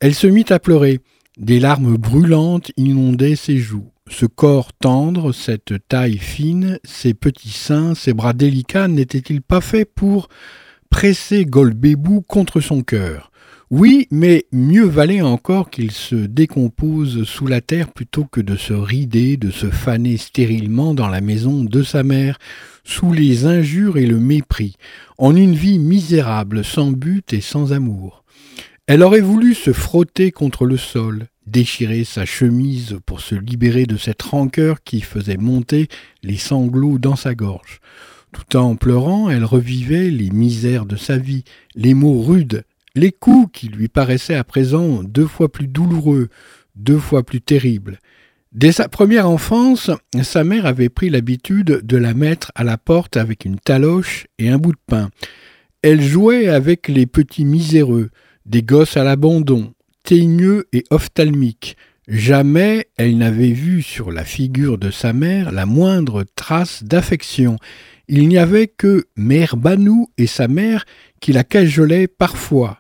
Elle 0.01 0.15
se 0.15 0.27
mit 0.27 0.47
à 0.51 0.59
pleurer. 0.59 1.01
Des 1.39 1.61
larmes 1.61 1.97
brûlantes 1.97 2.73
inondaient 2.77 3.37
ses 3.37 3.59
joues. 3.59 3.91
Ce 4.09 4.27
corps 4.27 4.73
tendre, 4.73 5.33
cette 5.33 5.75
taille 5.87 6.19
fine, 6.19 6.81
ces 6.83 7.15
petits 7.15 7.51
seins, 7.51 7.95
ces 7.95 8.13
bras 8.13 8.33
délicats 8.33 8.89
n'étaient-ils 8.89 9.41
pas 9.41 9.61
faits 9.61 9.89
pour 9.95 10.29
presser 10.91 11.45
Golbébou 11.47 12.23
contre 12.23 12.61
son 12.61 12.83
cœur? 12.83 13.30
Oui, 13.71 14.09
mais 14.11 14.47
mieux 14.51 14.85
valait 14.85 15.21
encore 15.21 15.71
qu'il 15.71 15.93
se 15.93 16.17
décompose 16.17 17.23
sous 17.23 17.47
la 17.47 17.61
terre 17.61 17.93
plutôt 17.93 18.25
que 18.25 18.41
de 18.41 18.57
se 18.57 18.73
rider, 18.73 19.37
de 19.37 19.53
se 19.53 19.71
faner 19.71 20.17
stérilement 20.17 20.93
dans 20.93 21.07
la 21.07 21.21
maison 21.21 21.63
de 21.63 21.85
sa 21.85 22.03
mère, 22.03 22.41
sous 22.83 23.13
les 23.13 23.47
injures 23.47 23.97
et 23.97 24.07
le 24.07 24.19
mépris, 24.19 24.75
en 25.19 25.37
une 25.37 25.55
vie 25.55 25.79
misérable, 25.79 26.65
sans 26.65 26.91
but 26.91 27.33
et 27.33 27.41
sans 27.41 27.73
amour. 27.73 28.25
Elle 28.89 29.05
aurait 29.05 29.21
voulu 29.21 29.55
se 29.55 29.73
frotter 29.73 30.33
contre 30.33 30.67
le 30.67 30.77
sol, 30.77 31.29
déchirer 31.47 32.03
sa 32.03 32.25
chemise 32.25 32.99
pour 33.07 33.21
se 33.21 33.37
libérer 33.37 33.87
de 33.87 33.97
cette 33.97 34.23
rancœur 34.23 34.83
qui 34.83 35.01
faisait 35.01 35.37
monter 35.37 35.87
les 36.25 36.39
sanglots 36.39 36.99
dans 36.99 37.15
sa 37.15 37.37
gorge. 37.37 37.79
Tout 38.33 38.57
en 38.57 38.75
pleurant, 38.75 39.31
elle 39.31 39.45
revivait 39.45 40.11
les 40.11 40.31
misères 40.31 40.87
de 40.87 40.97
sa 40.97 41.19
vie, 41.19 41.45
les 41.77 41.95
mots 41.95 42.21
rudes, 42.21 42.65
les 42.95 43.13
coups 43.13 43.51
qui 43.53 43.69
lui 43.69 43.89
paraissaient 43.89 44.35
à 44.35 44.45
présent 44.45 45.03
deux 45.03 45.27
fois 45.27 45.51
plus 45.51 45.67
douloureux, 45.67 46.29
deux 46.77 46.99
fois 46.99 47.23
plus 47.23 47.41
terribles. 47.41 47.99
Dès 48.53 48.73
sa 48.73 48.89
première 48.89 49.29
enfance, 49.29 49.93
sa 50.23 50.43
mère 50.43 50.67
avait 50.67 50.89
pris 50.89 51.09
l'habitude 51.09 51.83
de 51.85 51.97
la 51.97 52.15
mettre 52.15 52.51
à 52.57 52.65
la 52.65 52.77
porte 52.77 53.17
avec 53.17 53.45
une 53.45 53.61
taloche 53.61 54.27
et 54.41 54.49
un 54.49 54.59
bout 54.59 54.73
de 54.73 54.81
pain. 54.87 55.11
Elle 55.83 56.03
jouait 56.03 56.49
avec 56.49 56.89
les 56.89 57.07
petits 57.07 57.45
miséreux, 57.45 58.11
des 58.47 58.63
gosses 58.63 58.97
à 58.97 59.05
l'abandon, 59.05 59.73
teigneux 60.03 60.67
et 60.73 60.85
ophtalmiques. 60.91 61.77
Jamais 62.09 62.89
elle 62.97 63.19
n'avait 63.19 63.53
vu 63.53 63.83
sur 63.83 64.11
la 64.11 64.25
figure 64.25 64.79
de 64.79 64.91
sa 64.91 65.13
mère 65.13 65.53
la 65.53 65.65
moindre 65.65 66.25
trace 66.35 66.83
d'affection. 66.83 67.57
Il 68.09 68.27
n'y 68.27 68.39
avait 68.39 68.67
que 68.67 69.05
Mère 69.15 69.57
Banou 69.57 70.11
et 70.19 70.27
sa 70.27 70.49
mère 70.49 70.85
qui 71.21 71.33
la 71.33 71.45
cajolaient 71.45 72.09
parfois. 72.09 72.80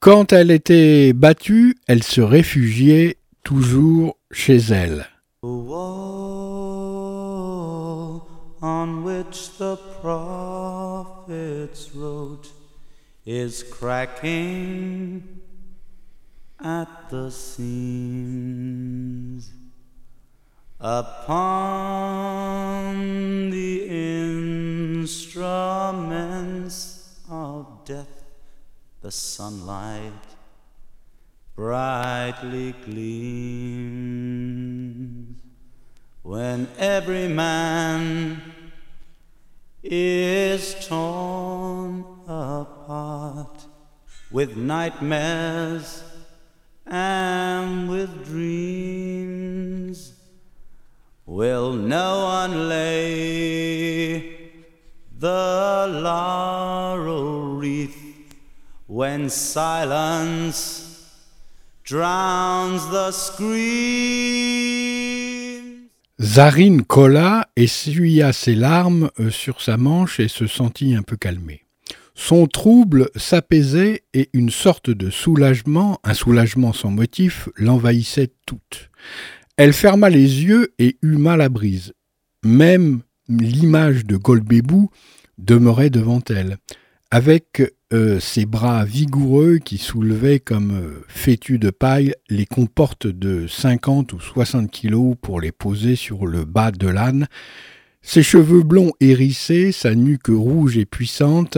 Quand 0.00 0.32
elle 0.32 0.50
était 0.50 1.12
battue, 1.12 1.76
elle 1.88 2.02
se 2.02 2.20
réfugiait 2.20 3.16
toujours 3.42 4.16
chez 4.30 4.58
elle. 4.70 5.06
is 13.28 13.62
cracking 13.62 15.22
at 16.64 16.88
the 17.10 17.30
seams 17.30 18.30
upon 20.80 21.30
the 23.50 25.02
instruments 25.02 27.20
of 27.30 27.84
death 27.84 28.17
the 29.00 29.10
sunlight 29.10 30.12
brightly 31.54 32.72
gleams 32.84 34.18
when 36.22 36.68
every 36.78 37.28
man 37.28 38.42
is 39.82 40.74
torn 40.86 42.04
apart 42.26 43.64
with 44.30 44.56
nightmares 44.56 46.02
and 46.86 47.88
with 47.88 48.26
dreams. 48.26 50.12
Will 51.24 51.72
no 51.72 52.24
one 52.24 52.68
lay 52.68 54.52
the 55.18 55.86
laurel 56.02 57.54
wreath 57.56 58.07
when 58.88 59.28
silence 59.28 60.84
drowns 61.84 62.88
the 62.90 63.12
scream? 63.12 63.58
Zarine 66.18 66.82
colla, 66.82 67.48
essuya 67.54 68.32
ses 68.32 68.54
larmes 68.56 69.10
euh, 69.20 69.30
sur 69.30 69.60
sa 69.60 69.76
manche 69.76 70.18
et 70.18 70.28
se 70.28 70.46
sentit 70.46 70.96
un 70.96 71.02
peu 71.02 71.16
calmée. 71.16 71.64
Son 72.14 72.48
trouble 72.48 73.10
s'apaisait 73.14 74.02
et 74.14 74.30
une 74.32 74.50
sorte 74.50 74.90
de 74.90 75.10
soulagement, 75.10 76.00
un 76.02 76.14
soulagement 76.14 76.72
sans 76.72 76.90
motif, 76.90 77.48
l'envahissait 77.54 78.32
toute. 78.46 78.90
Elle 79.56 79.72
ferma 79.72 80.10
les 80.10 80.42
yeux 80.42 80.74
et 80.80 80.98
huma 81.02 81.36
la 81.36 81.48
brise. 81.48 81.92
Même 82.42 83.02
l'image 83.28 84.04
de 84.04 84.16
Golbébou 84.16 84.90
demeurait 85.36 85.90
devant 85.90 86.22
elle, 86.28 86.56
avec 87.12 87.62
euh, 87.94 88.20
ses 88.20 88.44
bras 88.44 88.84
vigoureux 88.84 89.56
qui 89.56 89.78
soulevaient 89.78 90.40
comme 90.40 90.72
euh, 90.72 91.04
fétus 91.08 91.58
de 91.58 91.70
paille 91.70 92.12
les 92.28 92.44
comportes 92.44 93.06
de 93.06 93.46
50 93.46 94.12
ou 94.12 94.20
60 94.20 94.70
kilos 94.70 95.16
pour 95.22 95.40
les 95.40 95.52
poser 95.52 95.96
sur 95.96 96.26
le 96.26 96.44
bas 96.44 96.70
de 96.70 96.86
l'âne, 96.86 97.28
ses 98.02 98.22
cheveux 98.22 98.62
blonds 98.62 98.92
hérissés, 99.00 99.72
sa 99.72 99.94
nuque 99.94 100.28
rouge 100.28 100.76
et 100.76 100.84
puissante, 100.84 101.56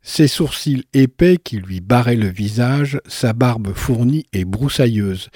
ses 0.00 0.26
sourcils 0.26 0.84
épais 0.94 1.36
qui 1.36 1.58
lui 1.58 1.80
barraient 1.80 2.16
le 2.16 2.28
visage, 2.28 2.98
sa 3.06 3.34
barbe 3.34 3.74
fournie 3.74 4.24
et 4.32 4.46
broussailleuse. 4.46 5.28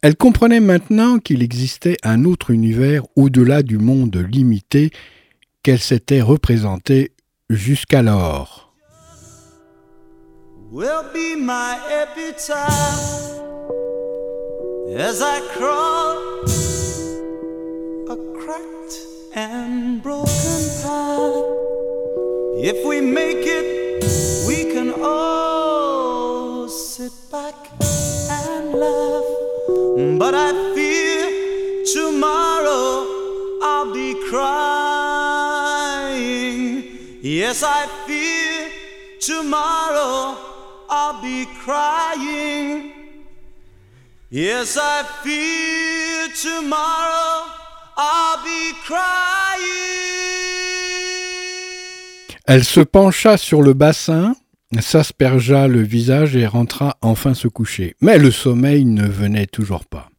Elle 0.00 0.16
comprenait 0.16 0.60
maintenant 0.60 1.18
qu'il 1.18 1.42
existait 1.42 1.98
un 2.02 2.24
autre 2.24 2.50
univers 2.50 3.02
au-delà 3.16 3.62
du 3.62 3.76
monde 3.76 4.16
limité 4.16 4.90
qu'elle 5.62 5.78
s'était 5.78 6.22
représenté 6.22 7.12
jusqu'alors. 7.50 8.63
Will 10.74 11.04
be 11.12 11.36
my 11.36 11.80
epitaph 11.88 12.58
as 14.98 15.22
I 15.22 15.40
crawl 15.54 16.18
a 18.10 18.16
cracked 18.40 18.96
and 19.36 20.02
broken 20.02 20.62
path. 20.82 21.44
If 22.58 22.84
we 22.84 23.00
make 23.00 23.46
it, 23.46 24.02
we 24.48 24.64
can 24.74 24.92
all 25.00 26.68
sit 26.68 27.12
back 27.30 27.54
and 28.28 28.74
laugh. 28.74 29.24
But 30.18 30.34
I 30.34 30.52
fear 30.74 31.84
tomorrow 31.84 33.06
I'll 33.62 33.92
be 33.94 34.14
crying. 34.28 34.82
Yes, 37.22 37.62
I 37.62 37.86
fear 38.08 38.72
tomorrow 39.20 40.53
I'll 40.90 41.20
be 41.22 41.46
crying. 41.64 42.92
Yes, 44.30 44.76
I 44.76 45.04
fear 45.22 46.28
tomorrow 46.42 47.46
I'll 47.96 48.42
be 48.42 48.74
crying. 48.84 50.04
Elle 52.46 52.64
se 52.64 52.80
pencha 52.80 53.36
sur 53.36 53.62
le 53.62 53.72
bassin, 53.72 54.34
s'aspergea 54.80 55.68
le 55.68 55.82
visage 55.82 56.36
et 56.36 56.46
rentra 56.46 56.98
enfin 57.00 57.32
se 57.32 57.48
coucher. 57.48 57.94
Mais 58.00 58.18
le 58.18 58.30
sommeil 58.30 58.84
ne 58.84 59.06
venait 59.06 59.46
toujours 59.46 59.86
pas. 59.86 60.10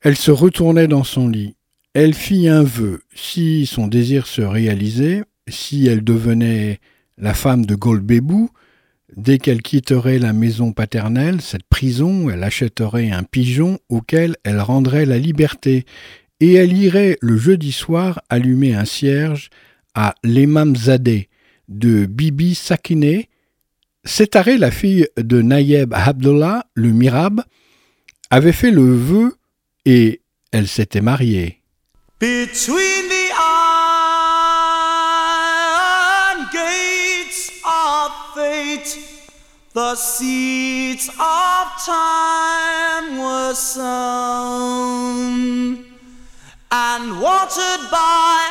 Elle 0.00 0.16
se 0.16 0.30
retournait 0.30 0.88
dans 0.88 1.04
son 1.04 1.28
lit. 1.28 1.56
Elle 1.94 2.14
fit 2.14 2.48
un 2.48 2.62
vœu. 2.62 3.02
Si 3.14 3.66
son 3.66 3.86
désir 3.86 4.26
se 4.26 4.42
réalisait, 4.42 5.24
si 5.48 5.86
elle 5.86 6.02
devenait 6.02 6.80
la 7.16 7.34
femme 7.34 7.66
de 7.66 7.74
Golbébou, 7.74 8.50
Dès 9.16 9.38
qu'elle 9.38 9.62
quitterait 9.62 10.18
la 10.18 10.32
maison 10.32 10.72
paternelle, 10.72 11.40
cette 11.40 11.66
prison, 11.68 12.28
elle 12.28 12.44
achèterait 12.44 13.10
un 13.10 13.22
pigeon 13.22 13.78
auquel 13.88 14.36
elle 14.44 14.60
rendrait 14.60 15.06
la 15.06 15.18
liberté, 15.18 15.86
et 16.40 16.54
elle 16.54 16.72
irait 16.72 17.16
le 17.20 17.36
jeudi 17.36 17.72
soir 17.72 18.20
allumer 18.28 18.74
un 18.74 18.84
cierge 18.84 19.50
à 19.94 20.14
l'Emamzadeh 20.22 21.28
de 21.68 22.06
Bibi 22.06 22.54
Sakine. 22.54 23.22
Sétaré, 24.04 24.56
la 24.56 24.70
fille 24.70 25.08
de 25.16 25.42
Nayeb 25.42 25.92
Abdullah, 25.94 26.64
le 26.74 26.92
Mirab, 26.92 27.42
avait 28.30 28.52
fait 28.52 28.70
le 28.70 28.94
vœu 28.94 29.34
et 29.84 30.20
elle 30.52 30.68
s'était 30.68 31.00
mariée. 31.00 31.62
The 39.72 39.94
seeds 39.94 41.08
of 41.08 41.66
time 41.86 43.18
were 43.18 43.54
sown 43.54 44.98
and 46.70 47.20
watered 47.20 47.90
by 47.90 48.50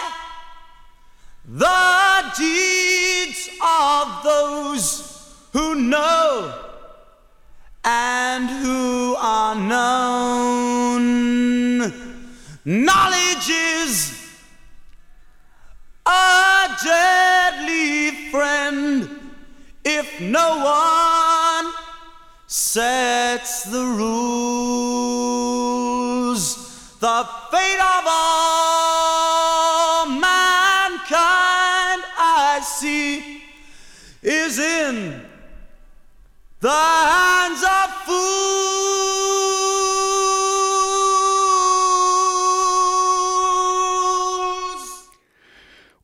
the 1.45 2.31
deeds 2.37 3.49
of 3.61 4.23
those 4.23 5.35
who 5.53 5.75
know 5.75 6.53
and 7.83 8.49
who 8.49 9.15
are 9.15 9.55
known. 9.55 10.97
Knowledge 12.65 13.49
is 13.49 14.13
a 16.05 16.67
deadly 16.83 17.16
no 20.37 20.49
one 21.63 21.73
sets 22.45 23.63
the 23.63 23.83
rules. 23.99 24.56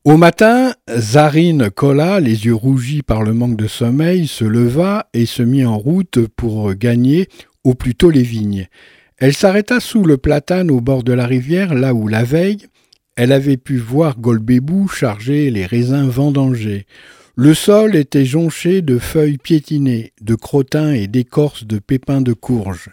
Au 0.04 0.18
matin, 0.18 0.74
Zarine 0.94 1.70
Kola, 1.70 2.20
les 2.20 2.44
yeux 2.44 2.54
rougis 2.54 3.00
par 3.00 3.22
le 3.22 3.32
manque 3.32 3.56
de 3.56 3.66
sommeil, 3.66 4.26
se 4.26 4.44
leva 4.44 5.08
et 5.14 5.24
se 5.24 5.42
mit 5.42 5.64
en 5.64 5.78
route 5.78 6.26
pour 6.36 6.74
gagner 6.74 7.26
au 7.64 7.72
plus 7.72 7.94
tôt 7.94 8.10
les 8.10 8.22
vignes. 8.22 8.68
Elle 9.16 9.32
s'arrêta 9.32 9.80
sous 9.80 10.04
le 10.04 10.18
platane 10.18 10.70
au 10.70 10.82
bord 10.82 11.04
de 11.04 11.14
la 11.14 11.26
rivière, 11.26 11.72
là 11.72 11.94
où 11.94 12.06
la 12.06 12.22
veille, 12.22 12.66
elle 13.16 13.32
avait 13.32 13.56
pu 13.56 13.78
voir 13.78 14.18
Golbébou 14.20 14.88
charger 14.88 15.50
les 15.50 15.64
raisins 15.64 16.06
vendangés. 16.06 16.84
Le 17.34 17.54
sol 17.54 17.96
était 17.96 18.26
jonché 18.26 18.82
de 18.82 18.98
feuilles 18.98 19.38
piétinées, 19.38 20.12
de 20.20 20.34
crottins 20.34 20.92
et 20.92 21.06
d'écorces 21.06 21.64
de 21.64 21.78
pépins 21.78 22.20
de 22.20 22.34
courge. 22.34 22.90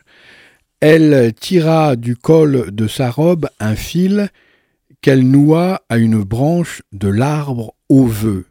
Elle 0.79 1.33
tira 1.33 1.97
du 1.97 2.15
col 2.15 2.71
de 2.71 2.87
sa 2.87 3.11
robe 3.11 3.49
un 3.59 3.75
fil 3.75 4.29
qu'elle 5.01 5.27
noua 5.27 5.81
à 5.89 5.97
une 5.97 6.23
branche 6.23 6.81
de 6.91 7.07
l'arbre 7.07 7.75
au 7.89 8.05
vœu. 8.05 8.45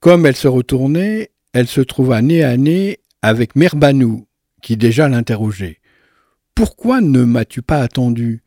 Comme 0.00 0.26
elle 0.26 0.36
se 0.36 0.48
retournait, 0.48 1.30
elle 1.52 1.66
se 1.66 1.80
trouva 1.80 2.22
nez 2.22 2.42
à 2.42 2.56
nez 2.56 3.00
avec 3.22 3.56
Merbanou, 3.56 4.26
qui 4.62 4.76
déjà 4.76 5.08
l'interrogeait. 5.08 5.80
Pourquoi 6.54 7.00
ne 7.00 7.24
m'as-tu 7.24 7.62
pas 7.62 7.80
attendu? 7.80 8.42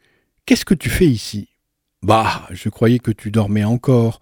Qu'est-ce 0.45 0.65
que 0.65 0.73
tu 0.73 0.89
fais 0.89 1.07
ici? 1.07 1.49
Bah, 2.01 2.47
je 2.51 2.69
croyais 2.69 2.99
que 2.99 3.11
tu 3.11 3.29
dormais 3.29 3.63
encore. 3.63 4.19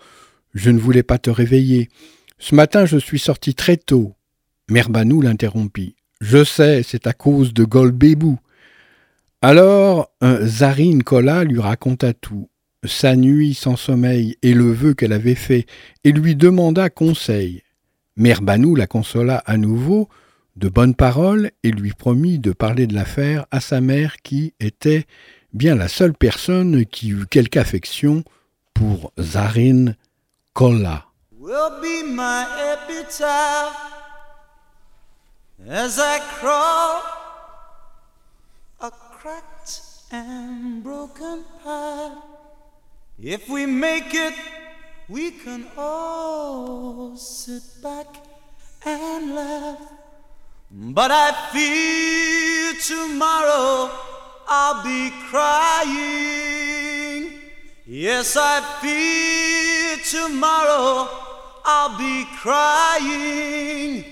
Je 0.54 0.72
ne 0.72 0.80
voulais 0.80 1.04
pas 1.04 1.20
te 1.20 1.30
réveiller. 1.30 1.90
Ce 2.40 2.56
matin, 2.56 2.86
je 2.86 2.98
suis 2.98 3.20
sorti 3.20 3.56
très 3.56 3.78
tôt. 3.78 4.16
Merbanou 4.70 5.22
l'interrompit. 5.22 5.96
Je 6.20 6.44
sais, 6.44 6.84
c'est 6.84 7.08
à 7.08 7.14
cause 7.14 7.54
de 7.54 7.64
Golbébou. 7.64 8.40
Alors, 9.42 10.12
Zarine 10.42 11.04
Kola 11.04 11.44
lui 11.44 11.60
raconta 11.60 12.14
tout, 12.14 12.50
sa 12.88 13.16
nuit 13.16 13.54
sans 13.54 13.76
sommeil 13.76 14.38
et 14.42 14.54
le 14.54 14.72
vœu 14.72 14.94
qu'elle 14.94 15.14
avait 15.14 15.36
fait, 15.36 15.66
et 16.04 16.12
lui 16.12 16.36
demanda 16.36 16.90
conseil. 16.90 17.64
Merbanou 18.16 18.76
la 18.76 18.88
consola 18.88 19.44
à 19.46 19.58
nouveau 19.58 20.10
de 20.56 20.70
bonnes 20.70 20.96
paroles 20.96 21.52
et 21.64 21.72
lui 21.72 21.92
promit 21.92 22.40
de 22.40 22.52
parler 22.52 22.88
de 22.88 22.96
l'affaire 22.96 23.46
à 23.52 23.60
sa 23.60 23.80
mère 23.82 24.18
qui 24.24 24.54
était 24.60 25.06
bien 25.54 25.76
la 25.76 25.88
seule 25.88 26.14
personne 26.14 26.86
qui 26.86 27.10
eut 27.10 27.28
quelque 27.30 27.58
affection 27.58 28.24
pour 28.74 29.12
Zarine 29.20 29.96
Kola. 30.54 31.08
will 31.48 31.80
be 31.82 32.04
my 32.04 32.44
epitaph 32.74 33.74
as 35.66 35.98
I 35.98 36.20
crawl 36.40 37.02
a 38.82 38.92
cracked 38.92 39.82
and 40.12 40.84
broken 40.84 41.46
path. 41.64 42.37
If 43.20 43.50
we 43.50 43.66
make 43.66 44.14
it, 44.14 44.36
we 45.10 45.32
can 45.32 45.66
all 45.76 47.18
sit 47.18 47.64
back 47.82 48.06
and 48.86 49.34
laugh. 49.34 49.82
But 50.70 51.10
I 51.10 51.32
fear 51.52 52.74
tomorrow 52.80 53.90
I'll 54.48 54.84
be 54.84 55.10
crying. 55.32 57.32
Yes, 57.88 58.38
I 58.38 58.62
fear 58.82 59.98
tomorrow 60.06 61.10
I'll 61.66 61.98
be 61.98 62.24
crying. 62.38 64.06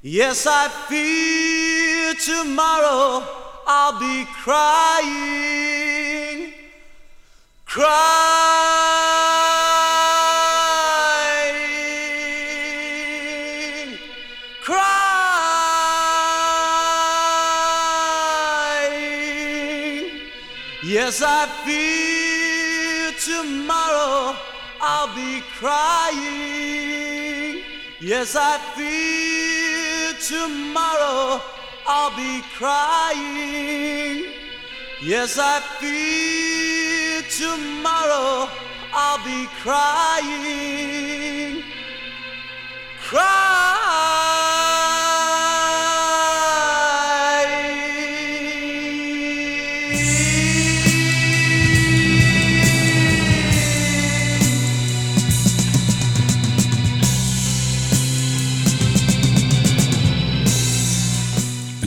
Yes, 0.00 0.46
I 0.48 0.68
fear 0.88 2.14
tomorrow 2.14 3.22
I'll 3.66 4.00
be 4.00 4.24
crying. 4.42 5.74
Crying. 7.74 7.88
Yes, 20.84 21.20
I 21.20 21.48
fear 21.64 23.10
tomorrow 23.18 24.36
I'll 24.80 25.12
be 25.16 25.42
crying. 25.58 26.04
Yes, 28.00 28.36
I 28.36 28.58
fear 28.76 30.14
tomorrow 30.20 31.42
I'll 31.88 32.14
be 32.14 32.40
crying. 32.56 34.26
Yes, 35.02 35.38
I 35.40 35.60
fear 35.80 36.73
tomorrow 37.30 38.48
I'll 38.92 39.18
be 39.24 39.46
crying. 39.62 40.94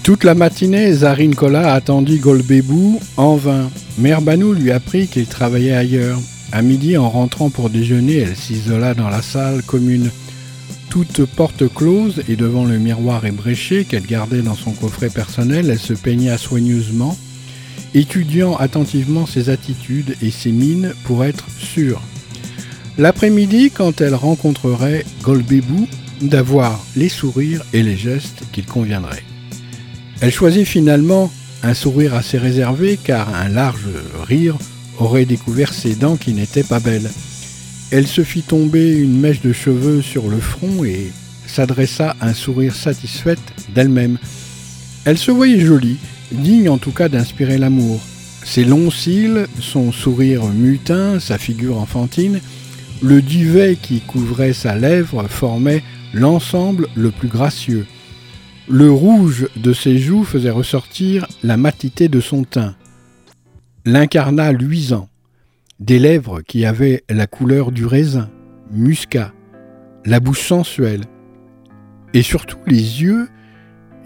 Toute 0.03 0.23
la 0.23 0.35
matinée, 0.35 0.93
Zarine 0.93 1.35
Kola 1.35 1.73
attendit 1.73 2.19
Golbébou 2.19 3.01
en 3.17 3.35
vain. 3.35 3.69
Mère 3.97 4.21
Banou 4.21 4.53
lui 4.53 4.71
apprit 4.71 5.07
qu'il 5.07 5.25
travaillait 5.25 5.73
ailleurs. 5.73 6.19
À 6.51 6.61
midi, 6.61 6.97
en 6.97 7.09
rentrant 7.09 7.49
pour 7.49 7.71
déjeuner, 7.71 8.17
elle 8.17 8.35
s'isola 8.35 8.93
dans 8.93 9.09
la 9.09 9.23
salle 9.23 9.63
commune. 9.63 10.11
Toute 10.89 11.25
porte 11.25 11.67
close 11.73 12.21
et 12.29 12.35
devant 12.35 12.63
le 12.63 12.77
miroir 12.77 13.25
ébréché 13.25 13.85
qu'elle 13.85 14.05
gardait 14.05 14.43
dans 14.43 14.55
son 14.55 14.71
coffret 14.71 15.09
personnel, 15.09 15.69
elle 15.71 15.79
se 15.79 15.93
peigna 15.93 16.37
soigneusement, 16.37 17.17
étudiant 17.95 18.55
attentivement 18.55 19.25
ses 19.25 19.49
attitudes 19.49 20.15
et 20.21 20.29
ses 20.29 20.51
mines 20.51 20.93
pour 21.03 21.25
être 21.25 21.45
sûre. 21.57 22.01
L'après-midi, 22.99 23.71
quand 23.71 23.99
elle 24.01 24.15
rencontrerait 24.15 25.05
Golbébou, 25.23 25.87
d'avoir 26.21 26.83
les 26.95 27.09
sourires 27.09 27.63
et 27.73 27.83
les 27.83 27.97
gestes 27.97 28.43
qu'il 28.51 28.65
conviendraient. 28.65 29.23
Elle 30.21 30.31
choisit 30.31 30.65
finalement 30.65 31.31
un 31.67 31.73
sourire 31.73 32.13
assez 32.13 32.37
réservé 32.37 32.97
car 33.01 33.35
un 33.35 33.49
large 33.49 33.89
rire 34.25 34.55
aurait 34.99 35.25
découvert 35.25 35.73
ses 35.73 35.95
dents 35.95 36.15
qui 36.15 36.31
n'étaient 36.31 36.63
pas 36.63 36.79
belles. 36.79 37.11
Elle 37.91 38.07
se 38.07 38.23
fit 38.23 38.41
tomber 38.41 38.95
une 38.95 39.19
mèche 39.19 39.41
de 39.41 39.51
cheveux 39.51 40.01
sur 40.01 40.29
le 40.29 40.39
front 40.39 40.85
et 40.85 41.11
s'adressa 41.45 42.15
un 42.21 42.33
sourire 42.33 42.73
satisfaite 42.73 43.41
d'elle-même. 43.75 44.17
Elle 45.03 45.17
se 45.17 45.29
voyait 45.29 45.59
jolie, 45.59 45.97
digne 46.31 46.69
en 46.69 46.77
tout 46.77 46.91
cas 46.91 47.09
d'inspirer 47.09 47.57
l'amour. 47.57 47.99
Ses 48.45 48.63
longs 48.63 48.91
cils, 48.91 49.45
son 49.59 49.91
sourire 49.91 50.45
mutin, 50.45 51.19
sa 51.19 51.37
figure 51.37 51.79
enfantine, 51.79 52.39
le 53.01 53.21
duvet 53.21 53.77
qui 53.81 53.99
couvrait 53.99 54.53
sa 54.53 54.73
lèvre 54.73 55.27
formait 55.27 55.83
l'ensemble 56.13 56.87
le 56.95 57.11
plus 57.11 57.27
gracieux. 57.27 57.85
Le 58.69 58.91
rouge 58.91 59.47
de 59.55 59.71
ses 59.71 59.97
joues 59.97 60.25
faisait 60.25 60.49
ressortir 60.49 61.25
la 61.41 61.55
matité 61.55 62.09
de 62.09 62.19
son 62.19 62.43
teint. 62.43 62.75
L'incarnat 63.85 64.51
luisant, 64.51 65.07
des 65.79 65.99
lèvres 65.99 66.41
qui 66.41 66.65
avaient 66.65 67.05
la 67.09 67.27
couleur 67.27 67.71
du 67.71 67.85
raisin, 67.85 68.29
muscat, 68.69 69.31
la 70.03 70.19
bouche 70.19 70.45
sensuelle, 70.45 71.05
et 72.13 72.21
surtout 72.21 72.57
les 72.65 73.01
yeux 73.01 73.29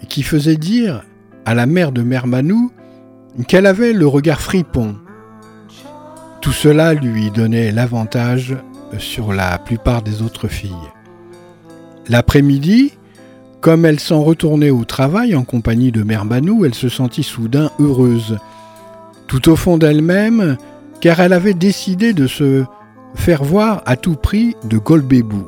qui 0.08 0.22
faisaient 0.22 0.56
dire 0.56 1.02
à 1.44 1.54
la 1.54 1.66
mère 1.66 1.90
de 1.90 2.02
Mermanou 2.02 2.70
qu'elle 3.48 3.66
avait 3.66 3.92
le 3.92 4.06
regard 4.06 4.40
fripon. 4.40 4.94
Tout 6.40 6.52
cela 6.52 6.94
lui 6.94 7.32
donnait 7.32 7.72
l'avantage 7.72 8.56
sur 8.98 9.32
la 9.32 9.58
plupart 9.58 10.02
des 10.02 10.22
autres 10.22 10.46
filles. 10.46 10.70
L'après-midi, 12.08 12.92
comme 13.62 13.86
elle 13.86 14.00
s'en 14.00 14.22
retournait 14.22 14.70
au 14.70 14.84
travail 14.84 15.36
en 15.36 15.44
compagnie 15.44 15.92
de 15.92 16.02
Mermanou, 16.02 16.64
elle 16.64 16.74
se 16.74 16.88
sentit 16.88 17.22
soudain 17.22 17.70
heureuse, 17.78 18.38
tout 19.28 19.48
au 19.48 19.54
fond 19.54 19.78
d'elle-même, 19.78 20.58
car 21.00 21.20
elle 21.20 21.32
avait 21.32 21.54
décidé 21.54 22.12
de 22.12 22.26
se 22.26 22.64
faire 23.14 23.44
voir 23.44 23.80
à 23.86 23.96
tout 23.96 24.16
prix 24.16 24.56
de 24.68 24.78
Golbébou. 24.78 25.46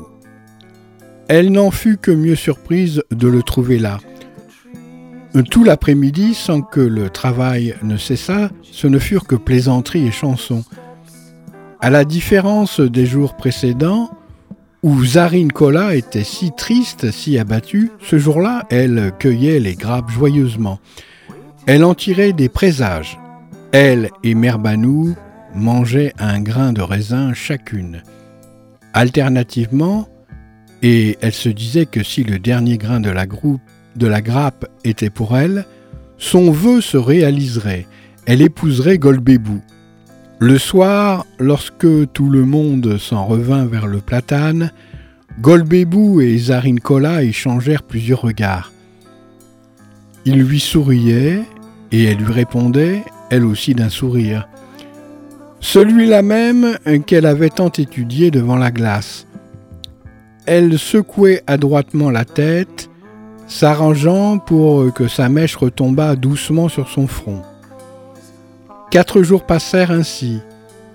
Elle 1.26 1.50
n'en 1.50 1.72
fut 1.72 1.96
que 1.96 2.12
mieux 2.12 2.36
surprise 2.36 3.02
de 3.10 3.26
le 3.26 3.42
trouver 3.42 3.80
là. 3.80 3.98
Tout 5.50 5.64
l'après-midi, 5.64 6.34
sans 6.34 6.62
que 6.62 6.80
le 6.80 7.10
travail 7.10 7.74
ne 7.82 7.96
cessât, 7.96 8.50
ce 8.62 8.86
ne 8.86 9.00
furent 9.00 9.26
que 9.26 9.34
plaisanteries 9.34 10.06
et 10.06 10.12
chansons. 10.12 10.62
À 11.80 11.90
la 11.90 12.04
différence 12.04 12.78
des 12.78 13.06
jours 13.06 13.34
précédents, 13.34 14.10
où 14.84 15.02
Zarine 15.02 15.50
Kola 15.50 15.94
était 15.94 16.24
si 16.24 16.52
triste, 16.52 17.10
si 17.10 17.38
abattue, 17.38 17.90
ce 18.02 18.18
jour-là, 18.18 18.66
elle 18.68 19.12
cueillait 19.18 19.58
les 19.58 19.76
grappes 19.76 20.10
joyeusement. 20.10 20.78
Elle 21.66 21.84
en 21.84 21.94
tirait 21.94 22.34
des 22.34 22.50
présages. 22.50 23.18
Elle 23.72 24.10
et 24.22 24.34
Merbanou 24.34 25.16
mangeaient 25.54 26.12
un 26.18 26.38
grain 26.42 26.74
de 26.74 26.82
raisin 26.82 27.32
chacune. 27.32 28.02
Alternativement, 28.92 30.06
et 30.82 31.16
elle 31.22 31.32
se 31.32 31.48
disait 31.48 31.86
que 31.86 32.02
si 32.02 32.22
le 32.22 32.38
dernier 32.38 32.76
grain 32.76 33.00
de 33.00 33.08
la, 33.08 33.24
de 33.24 34.06
la 34.06 34.20
grappe 34.20 34.66
était 34.84 35.08
pour 35.08 35.34
elle, 35.38 35.64
son 36.18 36.50
vœu 36.50 36.82
se 36.82 36.98
réaliserait, 36.98 37.86
elle 38.26 38.42
épouserait 38.42 38.98
Golbébou. 38.98 39.62
Le 40.40 40.58
soir, 40.58 41.26
lorsque 41.38 42.12
tout 42.12 42.28
le 42.28 42.44
monde 42.44 42.98
s'en 42.98 43.24
revint 43.24 43.66
vers 43.66 43.86
le 43.86 43.98
platane, 43.98 44.72
Golbébou 45.40 46.20
et 46.20 46.36
Zarinkola 46.36 47.22
échangèrent 47.22 47.84
plusieurs 47.84 48.22
regards. 48.22 48.72
Il 50.24 50.42
lui 50.42 50.58
souriait 50.58 51.42
et 51.92 52.04
elle 52.04 52.18
lui 52.18 52.32
répondait, 52.32 53.04
elle 53.30 53.44
aussi 53.44 53.74
d'un 53.74 53.88
sourire. 53.88 54.48
Celui-là 55.60 56.22
même 56.22 56.78
qu'elle 57.06 57.26
avait 57.26 57.48
tant 57.48 57.70
étudié 57.70 58.30
devant 58.30 58.56
la 58.56 58.70
glace. 58.70 59.26
Elle 60.46 60.78
secouait 60.78 61.42
adroitement 61.46 62.10
la 62.10 62.24
tête, 62.24 62.90
s'arrangeant 63.46 64.38
pour 64.38 64.92
que 64.92 65.08
sa 65.08 65.28
mèche 65.28 65.56
retombât 65.56 66.16
doucement 66.16 66.68
sur 66.68 66.88
son 66.88 67.06
front. 67.06 67.42
Quatre 68.94 69.24
jours 69.24 69.44
passèrent 69.44 69.90
ainsi. 69.90 70.38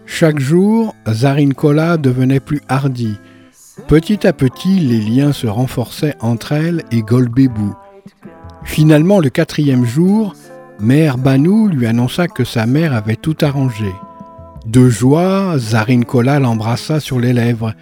Chaque 0.05 0.39
jour, 0.39 0.95
Zarinkola 1.05 1.97
devenait 1.97 2.39
plus 2.39 2.61
hardie. 2.69 3.17
Petit 3.89 4.25
à 4.25 4.31
petit, 4.31 4.79
les 4.79 5.01
liens 5.01 5.33
se 5.33 5.47
renforçaient 5.47 6.15
entre 6.21 6.53
elle 6.53 6.85
et 6.91 7.01
Golbébou. 7.01 7.75
Finalement, 8.63 9.19
le 9.19 9.29
quatrième 9.29 9.83
jour, 9.83 10.33
Mère 10.79 11.17
Banou 11.17 11.67
lui 11.67 11.87
annonça 11.87 12.29
que 12.29 12.45
sa 12.45 12.65
mère 12.65 12.93
avait 12.93 13.17
tout 13.17 13.35
arrangé. 13.41 13.93
De 14.65 14.87
joie, 14.87 15.57
Zarinkola 15.57 16.39
l'embrassa 16.39 17.01
sur 17.01 17.19
les 17.19 17.33
lèvres. 17.33 17.73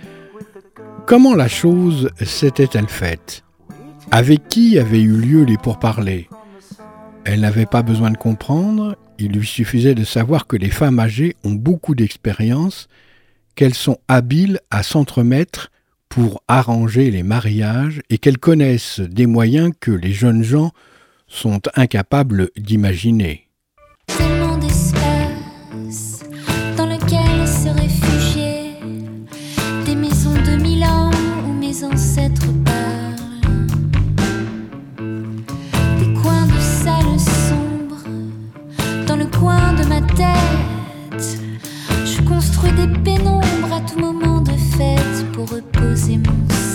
Comment 1.06 1.36
la 1.36 1.48
chose 1.48 2.10
s'était-elle 2.26 2.90
faite? 2.90 3.44
Avec 4.10 4.48
qui 4.48 4.80
avaient 4.80 5.00
eu 5.00 5.16
lieu 5.16 5.44
les 5.44 5.58
pourparlers? 5.58 6.28
Elle 7.24 7.42
n'avait 7.42 7.68
pas 7.68 7.84
besoin 7.84 8.10
de 8.10 8.18
comprendre, 8.18 8.96
il 9.20 9.32
lui 9.32 9.46
suffisait 9.46 9.96
de 9.96 10.04
savoir 10.04 10.48
que 10.48 10.58
les 10.58 10.70
femmes 10.70 11.00
âgées 11.00 11.36
ont 11.44 11.52
beaucoup 11.52 11.96
d'expérience, 11.96 12.88
qu'elles 13.56 13.74
sont 13.74 13.98
habiles 14.08 14.60
à 14.72 14.84
s'entremettre 14.84 15.72
pour 16.10 16.42
arranger 16.48 17.12
les 17.12 17.24
mariages 17.24 18.02
et 18.10 18.18
qu'elles 18.18 18.38
connaissent 18.38 19.00
des 19.00 19.26
moyens 19.26 19.72
que 19.80 19.92
les 19.92 20.14
jeunes 20.14 20.44
gens 20.44 20.72
sont 21.28 21.62
incapables 21.76 22.50
d'imaginer. 22.58 23.48
des 42.78 42.88
pénombres 43.00 43.74
à 43.74 43.82
tout 43.82 44.00
moment 44.00 44.42
de 44.42 44.52
fête 44.52 45.32
pour 45.34 45.50
reposer 45.50 46.18
mon 46.18 46.48
sang. 46.50 46.67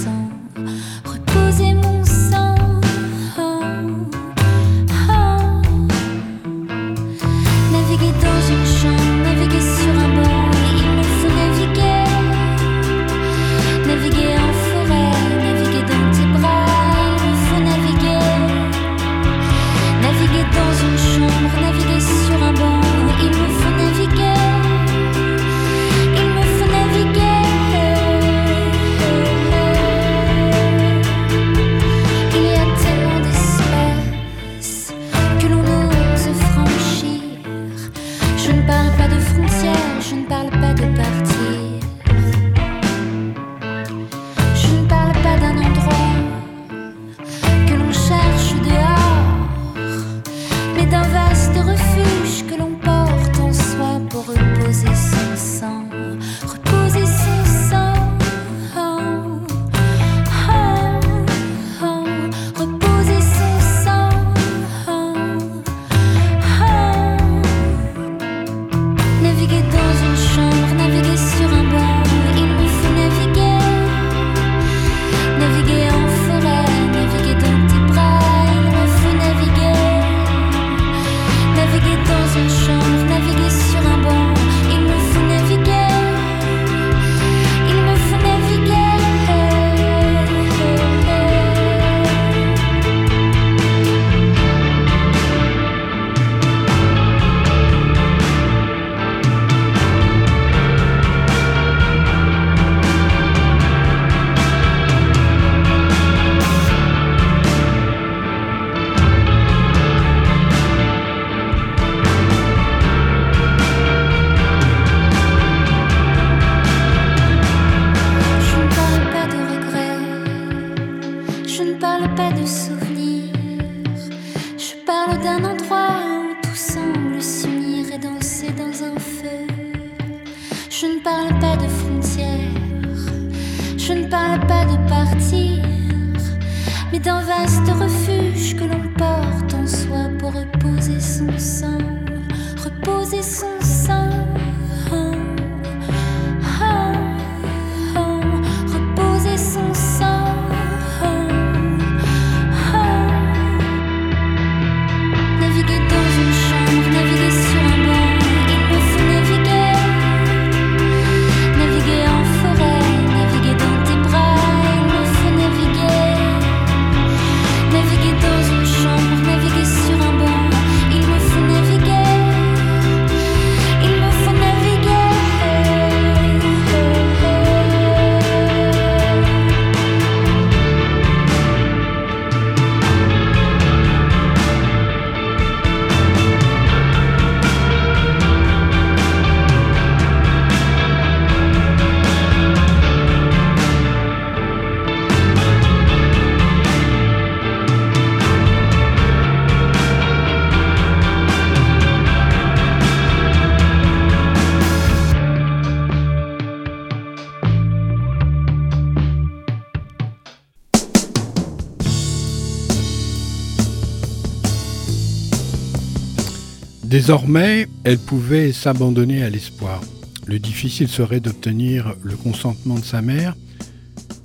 Désormais, 217.03 217.67
elle 217.83 217.99
pouvait 217.99 218.53
s'abandonner 218.53 219.25
à 219.25 219.29
l'espoir. 219.29 219.81
Le 220.25 220.39
difficile 220.39 220.87
serait 220.87 221.19
d'obtenir 221.19 221.97
le 222.05 222.15
consentement 222.15 222.79
de 222.79 222.85
sa 222.85 223.03
mère, 223.03 223.35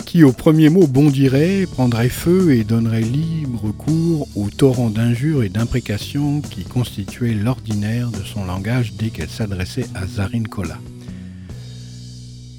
qui 0.06 0.22
au 0.22 0.30
premier 0.30 0.68
mot 0.68 0.86
bondirait, 0.86 1.66
prendrait 1.68 2.08
feu 2.08 2.54
et 2.54 2.62
donnerait 2.62 3.00
libre 3.00 3.72
cours 3.72 4.28
au 4.36 4.48
torrent 4.48 4.90
d'injures 4.90 5.42
et 5.42 5.48
d'imprécations 5.48 6.40
qui 6.40 6.62
constituait 6.62 7.34
l'ordinaire 7.34 8.12
de 8.12 8.22
son 8.22 8.44
langage 8.44 8.92
dès 8.92 9.10
qu'elle 9.10 9.28
s'adressait 9.28 9.88
à 9.96 10.06
Zarin 10.06 10.44
Kola. 10.44 10.78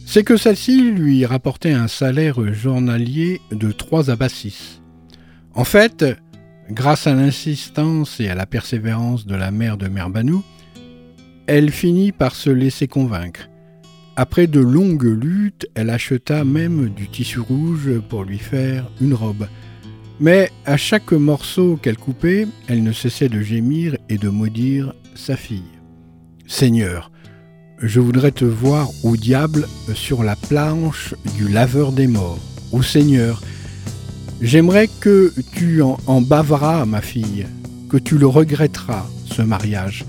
C'est 0.06 0.26
que 0.26 0.36
celle-ci 0.36 0.82
lui 0.92 1.26
rapportait 1.26 1.72
un 1.72 1.88
salaire 1.88 2.54
journalier 2.54 3.40
de 3.52 3.72
3 3.72 4.10
abassis. 4.10 4.82
En 5.54 5.64
fait, 5.64 6.04
grâce 6.70 7.08
à 7.08 7.14
l'insistance 7.14 8.20
et 8.20 8.30
à 8.30 8.36
la 8.36 8.46
persévérance 8.46 9.26
de 9.26 9.36
la 9.36 9.52
mère 9.52 9.78
de 9.78 9.88
Merbanou, 9.88 10.44
elle 11.48 11.72
finit 11.72 12.12
par 12.12 12.36
se 12.36 12.50
laisser 12.50 12.88
convaincre. 12.88 13.50
Après 14.16 14.48
de 14.48 14.60
longues 14.60 15.04
luttes, 15.04 15.68
elle 15.76 15.90
acheta 15.90 16.44
même 16.44 16.90
du 16.90 17.08
tissu 17.08 17.40
rouge 17.40 17.90
pour 18.10 18.24
lui 18.24 18.38
faire 18.38 18.90
une 19.02 19.14
robe. 19.14 19.48
Mais 20.20 20.52
à 20.66 20.76
chaque 20.76 21.14
morceau 21.14 21.78
qu'elle 21.82 21.98
coupait, 21.98 22.48
elle 22.68 22.84
ne 22.84 22.92
cessait 22.92 23.30
de 23.30 23.42
gémir 23.42 23.96
et 24.10 24.18
de 24.18 24.30
maudire 24.30 24.94
sa 25.16 25.38
fille. 25.38 25.64
Seigneur, 26.46 27.12
je 27.82 28.02
voudrais 28.02 28.32
te 28.34 28.44
voir 28.44 28.90
au 29.04 29.16
diable 29.16 29.66
sur 29.94 30.24
la 30.24 30.36
planche 30.36 31.16
du 31.38 31.48
laveur 31.48 31.94
des 31.94 32.08
morts. 32.08 32.40
Au 32.74 32.84
Seigneur, 32.84 33.42
j'aimerais 34.42 34.90
que 35.00 35.34
tu 35.54 35.82
en, 35.82 36.22
baveras, 36.22 36.86
ma 36.86 37.02
fille, 37.02 37.46
que 37.90 37.98
tu 37.98 38.18
le 38.18 38.28
regretteras, 38.28 39.06
ce 39.26 39.42
mariage, 39.42 40.06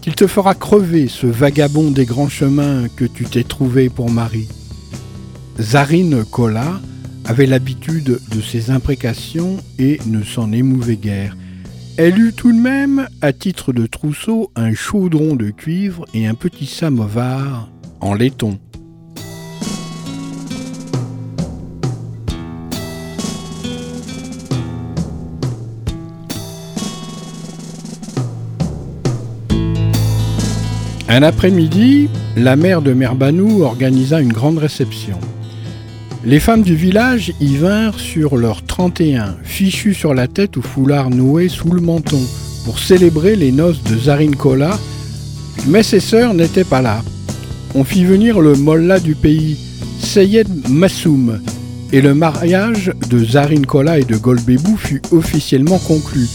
qu'il 0.00 0.14
te 0.14 0.26
fera 0.26 0.54
crever 0.54 1.08
ce 1.08 1.26
vagabond 1.26 1.90
des 1.90 2.04
grands 2.04 2.28
chemins 2.28 2.88
que 2.88 3.04
tu 3.04 3.24
t'es 3.24 3.44
trouvé 3.44 3.88
pour 3.88 4.10
mari. 4.10 4.48
Zarine 5.60 6.24
Kola 6.24 6.80
avait 7.24 7.46
l'habitude 7.46 8.20
de 8.30 8.40
ces 8.40 8.70
imprécations 8.70 9.58
et 9.78 9.98
ne 10.06 10.22
s'en 10.22 10.52
émouvait 10.52 10.96
guère. 10.96 11.36
Elle 11.96 12.18
eut 12.18 12.32
tout 12.32 12.52
de 12.52 12.58
même, 12.58 13.08
à 13.20 13.32
titre 13.32 13.72
de 13.72 13.86
trousseau, 13.86 14.52
un 14.54 14.72
chaudron 14.72 15.34
de 15.34 15.50
cuivre 15.50 16.04
et 16.14 16.28
un 16.28 16.34
petit 16.34 16.66
samovar 16.66 17.70
en 18.00 18.14
laiton. 18.14 18.58
Un 31.10 31.22
après-midi, 31.22 32.10
la 32.36 32.54
mère 32.54 32.82
de 32.82 32.92
Merbanou 32.92 33.62
organisa 33.62 34.20
une 34.20 34.32
grande 34.32 34.58
réception. 34.58 35.18
Les 36.22 36.38
femmes 36.38 36.60
du 36.60 36.74
village 36.74 37.32
y 37.40 37.56
vinrent 37.56 37.98
sur 37.98 38.36
leurs 38.36 38.62
31, 38.62 39.36
fichues 39.42 39.94
sur 39.94 40.12
la 40.12 40.26
tête 40.28 40.58
ou 40.58 40.62
foulard 40.62 41.08
noué 41.08 41.48
sous 41.48 41.70
le 41.70 41.80
menton, 41.80 42.20
pour 42.66 42.78
célébrer 42.78 43.36
les 43.36 43.52
noces 43.52 43.82
de 43.84 43.96
Zarin 43.96 44.32
Kola, 44.32 44.78
mais 45.66 45.82
ses 45.82 46.00
sœurs 46.00 46.34
n'étaient 46.34 46.62
pas 46.62 46.82
là. 46.82 47.02
On 47.74 47.84
fit 47.84 48.04
venir 48.04 48.40
le 48.40 48.54
mollah 48.54 49.00
du 49.00 49.14
pays, 49.14 49.56
Seyed 50.00 50.68
Massoum, 50.68 51.40
et 51.90 52.02
le 52.02 52.12
mariage 52.12 52.92
de 53.08 53.24
Zarin 53.24 53.62
Kola 53.62 53.98
et 53.98 54.04
de 54.04 54.18
Golbebou 54.18 54.76
fut 54.76 55.00
officiellement 55.10 55.78
conclu. 55.78 56.28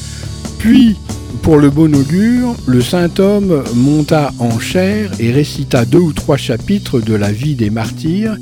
Puis, 0.57 0.95
pour 1.41 1.57
le 1.57 1.69
bon 1.69 1.93
augure, 1.95 2.55
le 2.67 2.81
saint 2.81 3.09
homme 3.17 3.63
monta 3.75 4.31
en 4.39 4.59
chair 4.59 5.11
et 5.19 5.31
récita 5.31 5.85
deux 5.85 5.99
ou 5.99 6.13
trois 6.13 6.37
chapitres 6.37 7.01
de 7.01 7.15
la 7.15 7.31
vie 7.31 7.55
des 7.55 7.69
martyrs, 7.69 8.37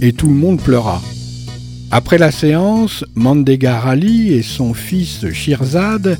et 0.00 0.12
tout 0.12 0.26
le 0.26 0.34
monde 0.34 0.60
pleura. 0.60 1.00
Après 1.90 2.18
la 2.18 2.30
séance, 2.30 3.04
Mandegar 3.14 3.86
Ali 3.86 4.32
et 4.32 4.42
son 4.42 4.74
fils 4.74 5.30
Shirzad, 5.32 6.18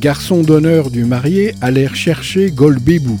garçon 0.00 0.42
d'honneur 0.42 0.90
du 0.90 1.04
marié, 1.04 1.54
allèrent 1.60 1.96
chercher 1.96 2.50
Golbebou. 2.50 3.18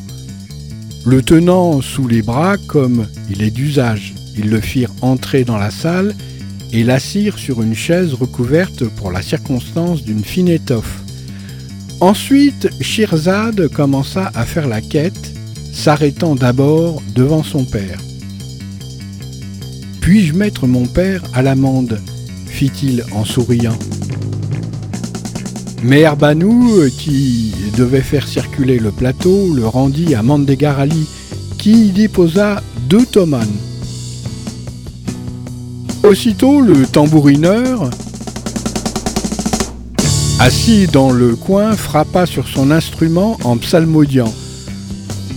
Le 1.06 1.22
tenant 1.22 1.80
sous 1.80 2.06
les 2.06 2.22
bras 2.22 2.56
comme 2.68 3.06
il 3.30 3.42
est 3.42 3.50
d'usage, 3.50 4.14
ils 4.36 4.50
le 4.50 4.60
firent 4.60 4.92
entrer 5.02 5.44
dans 5.44 5.58
la 5.58 5.70
salle 5.70 6.14
et 6.72 6.84
l'assirent 6.84 7.38
sur 7.38 7.62
une 7.62 7.74
chaise 7.74 8.14
recouverte 8.14 8.84
pour 8.84 9.10
la 9.10 9.22
circonstance 9.22 10.04
d'une 10.04 10.24
fine 10.24 10.48
étoffe. 10.48 11.02
Ensuite, 12.00 12.68
Shirzad 12.80 13.68
commença 13.68 14.30
à 14.34 14.46
faire 14.46 14.66
la 14.66 14.80
quête, 14.80 15.34
s'arrêtant 15.72 16.34
d'abord 16.34 17.02
devant 17.14 17.42
son 17.42 17.64
père. 17.64 17.98
Puis-je 20.00 20.32
mettre 20.32 20.66
mon 20.66 20.86
père 20.86 21.22
à 21.34 21.42
l'amende? 21.42 22.00
fit-il 22.50 23.04
en 23.12 23.24
souriant. 23.24 23.78
Mais 25.82 26.00
Herbanou, 26.00 26.82
qui 26.90 27.54
devait 27.78 28.02
faire 28.02 28.26
circuler 28.26 28.78
le 28.78 28.90
plateau, 28.90 29.54
le 29.54 29.66
rendit 29.66 30.14
à 30.14 30.22
Mandegar 30.22 30.78
Ali, 30.78 31.06
qui 31.58 31.86
y 31.86 31.90
déposa 31.90 32.62
deux 32.88 33.06
tomanes. 33.06 33.48
Aussitôt, 36.02 36.60
le 36.60 36.86
tambourineur, 36.86 37.88
assis 40.40 40.86
dans 40.86 41.12
le 41.12 41.36
coin, 41.36 41.76
frappa 41.76 42.24
sur 42.24 42.48
son 42.48 42.70
instrument 42.70 43.36
en 43.44 43.58
psalmodiant. 43.58 44.32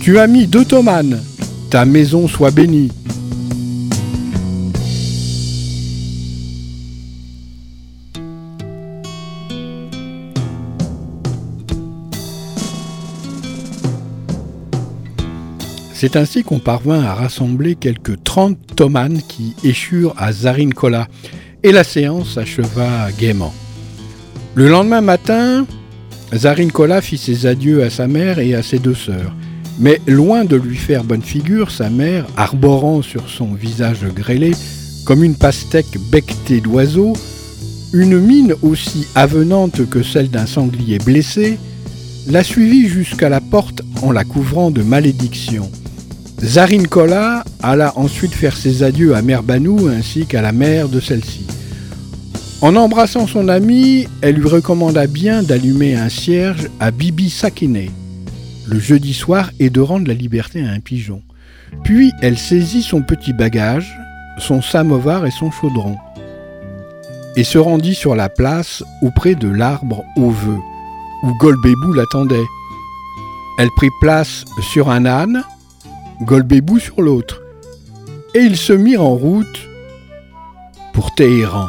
Tu 0.00 0.18
as 0.18 0.26
mis 0.26 0.46
deux 0.46 0.64
tomanes, 0.64 1.22
ta 1.68 1.84
maison 1.84 2.26
soit 2.26 2.50
bénie. 2.50 2.90
C'est 15.92 16.16
ainsi 16.16 16.42
qu'on 16.44 16.58
parvint 16.58 17.02
à 17.02 17.14
rassembler 17.14 17.76
quelques 17.76 18.24
30 18.24 18.56
tomanes 18.74 19.20
qui 19.28 19.54
échurent 19.64 20.14
à 20.16 20.32
Zarin 20.32 20.70
Kola, 20.70 21.08
et 21.62 21.72
la 21.72 21.84
séance 21.84 22.38
acheva 22.38 23.10
gaiement. 23.18 23.52
Le 24.56 24.68
lendemain 24.68 25.00
matin, 25.00 25.66
Zarin 26.32 26.68
Kola 26.68 27.00
fit 27.00 27.18
ses 27.18 27.46
adieux 27.46 27.82
à 27.82 27.90
sa 27.90 28.06
mère 28.06 28.38
et 28.38 28.54
à 28.54 28.62
ses 28.62 28.78
deux 28.78 28.94
sœurs. 28.94 29.34
Mais 29.80 30.00
loin 30.06 30.44
de 30.44 30.54
lui 30.54 30.76
faire 30.76 31.02
bonne 31.02 31.22
figure, 31.22 31.72
sa 31.72 31.90
mère, 31.90 32.24
arborant 32.36 33.02
sur 33.02 33.28
son 33.28 33.52
visage 33.52 34.04
grêlé 34.14 34.52
comme 35.06 35.24
une 35.24 35.34
pastèque 35.34 35.98
becquetée 36.12 36.60
d'oiseaux, 36.60 37.14
une 37.92 38.20
mine 38.20 38.54
aussi 38.62 39.08
avenante 39.16 39.88
que 39.90 40.04
celle 40.04 40.30
d'un 40.30 40.46
sanglier 40.46 40.98
blessé, 40.98 41.58
la 42.28 42.44
suivit 42.44 42.86
jusqu'à 42.86 43.28
la 43.28 43.40
porte 43.40 43.82
en 44.02 44.12
la 44.12 44.22
couvrant 44.22 44.70
de 44.70 44.82
malédictions. 44.82 45.70
Zarine 46.40 46.86
Kola 46.86 47.42
alla 47.60 47.92
ensuite 47.98 48.34
faire 48.34 48.56
ses 48.56 48.84
adieux 48.84 49.16
à 49.16 49.22
Mère 49.22 49.42
Banou 49.42 49.88
ainsi 49.88 50.26
qu'à 50.26 50.42
la 50.42 50.52
mère 50.52 50.88
de 50.88 51.00
celle-ci. 51.00 51.44
En 52.64 52.76
embrassant 52.76 53.26
son 53.26 53.48
amie, 53.48 54.08
elle 54.22 54.36
lui 54.36 54.48
recommanda 54.48 55.06
bien 55.06 55.42
d'allumer 55.42 55.96
un 55.96 56.08
cierge 56.08 56.70
à 56.80 56.92
Bibi 56.92 57.28
Sakine 57.28 57.90
le 58.66 58.78
jeudi 58.78 59.12
soir 59.12 59.50
et 59.60 59.68
de 59.68 59.82
rendre 59.82 60.08
la 60.08 60.14
liberté 60.14 60.64
à 60.64 60.70
un 60.70 60.80
pigeon. 60.80 61.20
Puis 61.82 62.10
elle 62.22 62.38
saisit 62.38 62.82
son 62.82 63.02
petit 63.02 63.34
bagage, 63.34 63.94
son 64.38 64.62
samovar 64.62 65.26
et 65.26 65.30
son 65.30 65.50
chaudron, 65.50 65.98
et 67.36 67.44
se 67.44 67.58
rendit 67.58 67.94
sur 67.94 68.14
la 68.14 68.30
place 68.30 68.82
auprès 69.02 69.34
de 69.34 69.48
l'arbre 69.48 70.02
vœu, 70.16 70.56
où 71.22 71.34
Golbébou 71.36 71.92
l'attendait. 71.92 72.48
Elle 73.58 73.68
prit 73.76 73.90
place 74.00 74.46
sur 74.72 74.88
un 74.88 75.04
âne, 75.04 75.44
Golbébou 76.22 76.78
sur 76.78 77.02
l'autre, 77.02 77.42
et 78.34 78.38
ils 78.38 78.56
se 78.56 78.72
mirent 78.72 79.04
en 79.04 79.16
route 79.16 79.68
pour 80.94 81.14
Téhéran. 81.14 81.68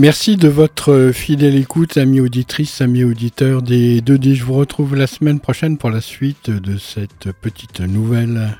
Merci 0.00 0.36
de 0.36 0.46
votre 0.46 1.10
fidèle 1.12 1.56
écoute, 1.56 1.96
amis 1.96 2.20
auditrices, 2.20 2.80
amis 2.80 3.02
auditeurs 3.02 3.62
des 3.62 4.00
2D. 4.00 4.34
Je 4.34 4.44
vous 4.44 4.54
retrouve 4.54 4.94
la 4.94 5.08
semaine 5.08 5.40
prochaine 5.40 5.76
pour 5.76 5.90
la 5.90 6.00
suite 6.00 6.50
de 6.50 6.78
cette 6.78 7.32
petite 7.32 7.80
nouvelle. 7.80 8.56